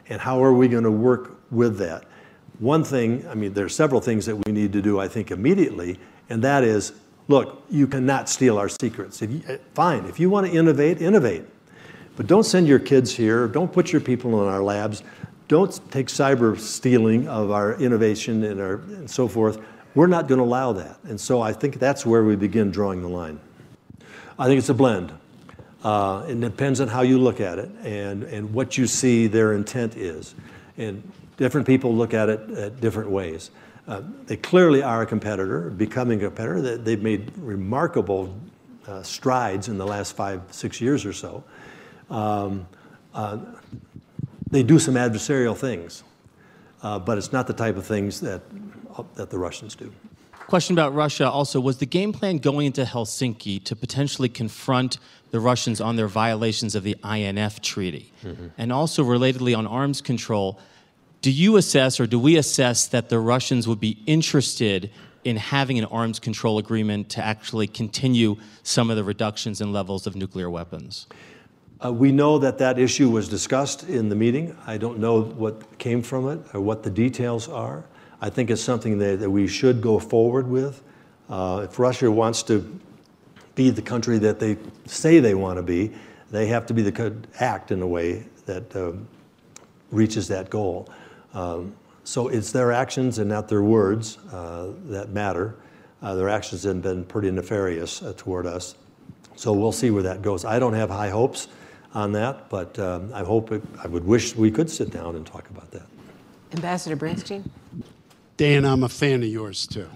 [0.10, 2.04] And how are we going to work with that?
[2.60, 5.32] One thing, I mean, there are several things that we need to do, I think,
[5.32, 5.98] immediately,
[6.30, 6.94] and that is
[7.28, 9.22] look, you cannot steal our secrets.
[9.22, 11.46] If you, fine, if you want to innovate, innovate.
[12.16, 15.04] But don't send your kids here, don't put your people in our labs
[15.50, 19.60] don't take cyber stealing of our innovation and, our, and so forth.
[19.96, 21.00] We're not going to allow that.
[21.04, 23.40] And so I think that's where we begin drawing the line.
[24.38, 25.12] I think it's a blend.
[25.84, 29.54] Uh, it depends on how you look at it and, and what you see their
[29.54, 30.36] intent is.
[30.78, 31.02] And
[31.40, 33.50] different people look at it at different ways.
[33.88, 36.78] Uh, they clearly are a competitor, becoming a competitor.
[36.78, 38.36] They've made remarkable
[38.86, 41.44] uh, strides in the last five, six years or so.
[42.10, 42.68] Um,
[43.16, 43.38] uh,
[44.52, 46.04] they do some adversarial things,
[46.84, 48.42] uh, but it's not the type of things that,
[48.96, 49.92] uh, that the Russians do.
[50.48, 54.98] Question about Russia also was the game plan going into Helsinki to potentially confront
[55.32, 58.12] the Russians on their violations of the INF Treaty?
[58.24, 58.48] Mm-hmm.
[58.58, 60.60] And also, relatedly, on arms control,
[61.22, 64.90] do you assess or do we assess that the Russians would be interested
[65.24, 70.08] in having an arms control agreement to actually continue some of the reductions in levels
[70.08, 71.08] of nuclear weapons?
[71.84, 74.56] Uh, we know that that issue was discussed in the meeting.
[74.66, 77.86] I don't know what came from it or what the details are.
[78.22, 80.84] I think it's something that, that we should go forward with.
[81.30, 82.80] Uh, if Russia wants to
[83.56, 85.92] be the country that they say they want to be,
[86.32, 89.08] they have to be the act in a way that um,
[89.92, 90.88] reaches that goal.
[91.34, 95.56] Um, so it's their actions and not their words uh, that matter.
[96.02, 98.76] Uh, their actions have been pretty nefarious uh, toward us.
[99.36, 100.44] So we'll see where that goes.
[100.44, 101.48] I don't have high hopes
[101.94, 105.26] on that, but um, I hope it, I would wish we could sit down and
[105.26, 105.84] talk about that.
[106.54, 107.50] Ambassador Bernstein?
[108.38, 109.88] Dan, I'm a fan of yours too.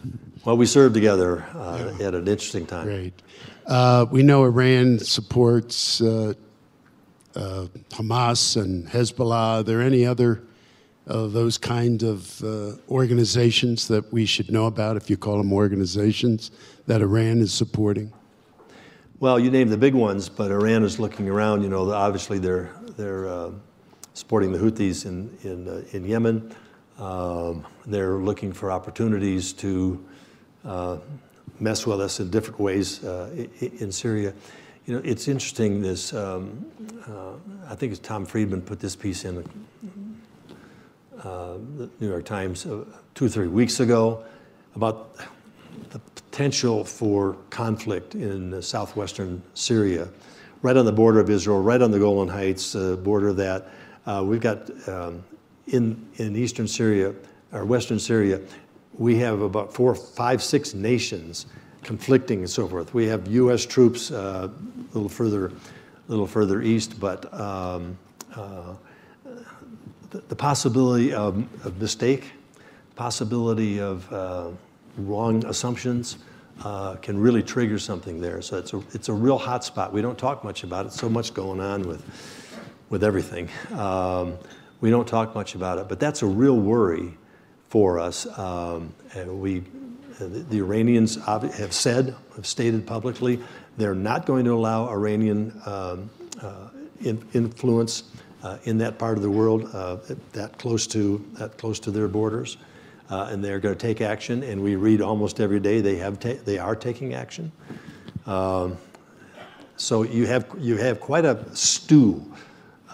[0.46, 2.08] Well, we served together uh, yeah.
[2.08, 2.86] at an interesting time.
[2.86, 3.14] Great.
[3.66, 6.34] Uh, we know Iran supports uh,
[7.36, 9.60] uh Hamas and Hezbollah.
[9.60, 10.44] Are there any other
[11.08, 15.52] of those kind of uh, organizations that we should know about, if you call them
[15.52, 16.52] organizations,
[16.88, 18.12] that Iran is supporting?
[19.20, 21.64] Well, you named the big ones, but Iran is looking around.
[21.64, 23.52] You know, obviously they're they're uh,
[24.14, 26.54] supporting the Houthis in in, uh, in Yemen.
[27.00, 30.04] Um, they're looking for opportunities to
[30.66, 30.98] uh,
[31.60, 33.30] mess with us in different ways uh,
[33.60, 34.34] in Syria.
[34.86, 35.82] You know, it's interesting.
[35.82, 36.66] This um,
[37.08, 37.34] uh,
[37.70, 39.44] I think it's Tom Friedman put this piece in
[41.24, 44.24] uh, the New York Times two or three weeks ago
[44.76, 45.16] about
[45.92, 50.08] the potential for conflict in southwestern Syria,
[50.62, 53.68] right on the border of Israel, right on the Golan Heights uh, border that
[54.06, 55.24] uh, we've got um,
[55.68, 57.14] in, in eastern Syria,
[57.52, 58.42] or western Syria,
[58.98, 61.46] we have about four, five, six nations
[61.84, 62.94] conflicting and so forth.
[62.94, 63.66] We have U.S.
[63.66, 65.54] troops uh, a little further, a
[66.08, 67.98] little further east, but um,
[68.36, 68.74] uh,
[70.14, 72.32] the, possibility of, of mistake,
[72.96, 74.50] possibility of uh,
[74.98, 76.18] wrong assumptions
[76.64, 78.42] uh, can really trigger something there.
[78.42, 79.92] So it's a, it's a real hot spot.
[79.92, 80.94] We don't talk much about it.
[80.94, 82.04] So much going on with,
[82.90, 83.50] with everything.
[83.74, 84.38] Um,
[84.82, 87.18] we don't talk much about it, but that's a real worry
[87.70, 88.28] for us.
[88.38, 89.64] Um, and we,
[90.20, 93.40] the, Iranians have said, have stated publicly,
[93.78, 96.10] they're not going to allow Iranian um,
[96.42, 96.68] uh,
[97.02, 98.04] in, influence
[98.64, 99.98] in that part of the world, uh,
[100.34, 102.58] that close to that close to their borders
[103.10, 104.44] uh, and they're going to take action.
[104.44, 107.52] And we read almost every day they have they are taking action.
[108.26, 108.78] Um,
[109.76, 112.24] so you have you have quite a stew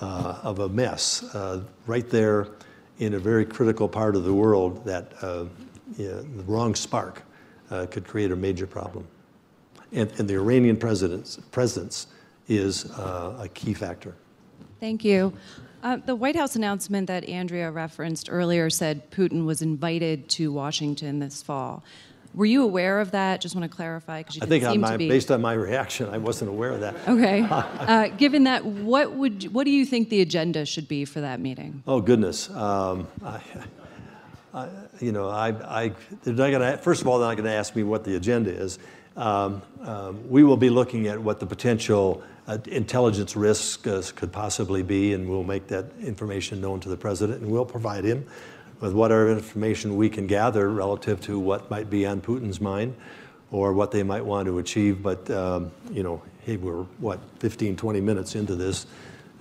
[0.01, 2.47] uh, of a mess uh, right there
[2.97, 5.45] in a very critical part of the world that uh,
[5.97, 7.23] yeah, the wrong spark
[7.71, 9.07] uh, could create a major problem.
[9.91, 12.07] And, and the Iranian president's presence
[12.47, 14.15] is uh, a key factor.
[14.79, 15.33] Thank you.
[15.81, 21.19] Uh, the White House announcement that Andrea referenced earlier said Putin was invited to Washington
[21.19, 21.83] this fall.
[22.33, 23.41] Were you aware of that?
[23.41, 26.51] Just want to clarify because I think on my, based on my reaction, I wasn't
[26.51, 26.95] aware of that.
[27.07, 27.41] Okay.
[27.49, 31.39] uh, given that, what would what do you think the agenda should be for that
[31.39, 31.81] meeting?
[31.87, 33.41] Oh goodness, um, I,
[34.53, 34.67] I,
[34.99, 35.91] you know, I, I
[36.23, 36.77] they're not going to.
[36.77, 38.77] First of all, they're not going to ask me what the agenda is.
[39.17, 44.31] Um, um, we will be looking at what the potential uh, intelligence risks uh, could
[44.31, 48.25] possibly be, and we'll make that information known to the president, and we'll provide him
[48.79, 52.95] with whatever information we can gather relative to what might be on Putin's mind
[53.51, 55.03] or what they might want to achieve.
[55.03, 58.87] But, um, you know, hey, we're, what, 15, 20 minutes into this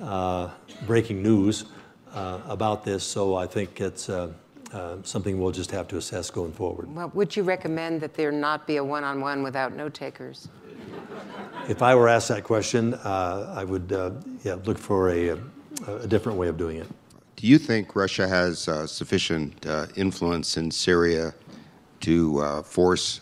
[0.03, 0.51] uh,
[0.87, 1.65] breaking news
[2.13, 4.33] uh, about this, so I think it's uh,
[4.73, 6.95] uh, something we'll just have to assess going forward.
[6.95, 10.49] Well, would you recommend that there not be a one on one without note takers?
[11.69, 14.13] If I were asked that question, uh, I would uh,
[14.43, 15.39] yeah, look for a,
[15.87, 16.89] a, different way of doing it.
[17.37, 21.35] Do you think Russia has uh, sufficient uh, influence in Syria
[22.01, 23.21] to uh, force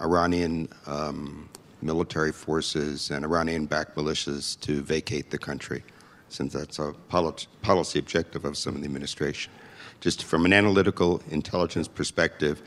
[0.00, 1.48] Iranian um,
[1.82, 5.84] military forces and Iranian backed militias to vacate the country,
[6.28, 6.92] since that's a
[7.62, 9.52] policy objective of some of the administration?
[10.00, 12.60] Just from an analytical intelligence perspective,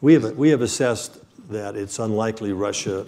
[0.00, 1.18] we have, we have assessed
[1.48, 3.06] that it's unlikely Russia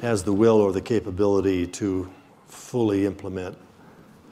[0.00, 2.10] has the will or the capability to
[2.48, 3.56] fully implement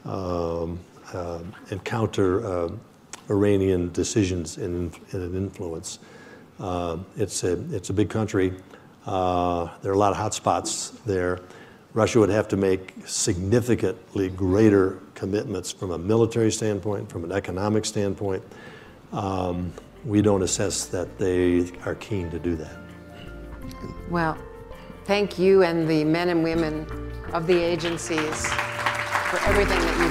[0.05, 0.79] um,
[1.13, 1.39] uh,
[1.69, 2.69] and counter uh,
[3.29, 5.99] Iranian decisions and, influence.
[6.59, 8.53] Uh, it's, a, it's a big country.
[9.05, 11.39] Uh, there are a lot of hot spots there.
[11.93, 17.85] Russia would have to make significantly greater commitments from a military standpoint, from an economic
[17.85, 18.43] standpoint.
[19.11, 19.73] Um,
[20.05, 22.77] we don't assess that they are keen to do that.
[24.09, 24.37] Well,
[25.09, 26.85] thank you and the men and women
[27.33, 30.09] of the agencies for everything that you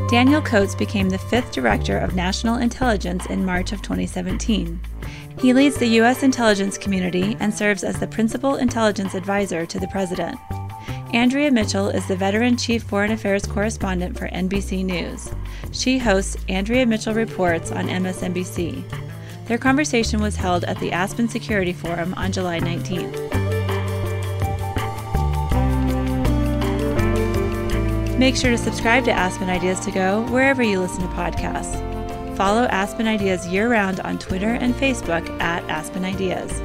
[0.00, 0.08] do.
[0.08, 4.80] Daniel Coats became the fifth Director of National Intelligence in March of 2017.
[5.38, 6.22] He leads the U.S.
[6.22, 10.38] intelligence community and serves as the Principal Intelligence Advisor to the President.
[11.12, 15.30] Andrea Mitchell is the veteran Chief Foreign Affairs Correspondent for NBC News.
[15.72, 18.84] She hosts Andrea Mitchell Reports on MSNBC.
[19.46, 23.30] Their conversation was held at the Aspen Security Forum on July 19th.
[28.18, 31.86] Make sure to subscribe to Aspen Ideas to Go wherever you listen to podcasts.
[32.36, 36.60] Follow Aspen Ideas year round on Twitter and Facebook at Aspen Ideas.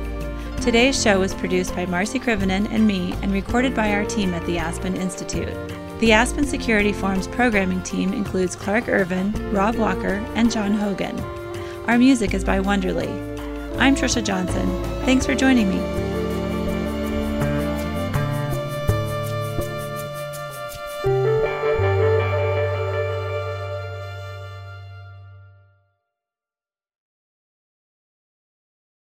[0.64, 4.46] Today's show was produced by Marci Krivonen and me and recorded by our team at
[4.46, 5.54] the Aspen Institute.
[6.00, 11.18] The Aspen Security Forum's programming team includes Clark Ervin, Rob Walker, and John Hogan.
[11.88, 13.08] Our music is by Wonderly.
[13.80, 14.68] I'm Trisha Johnson.
[15.06, 16.05] Thanks for joining me.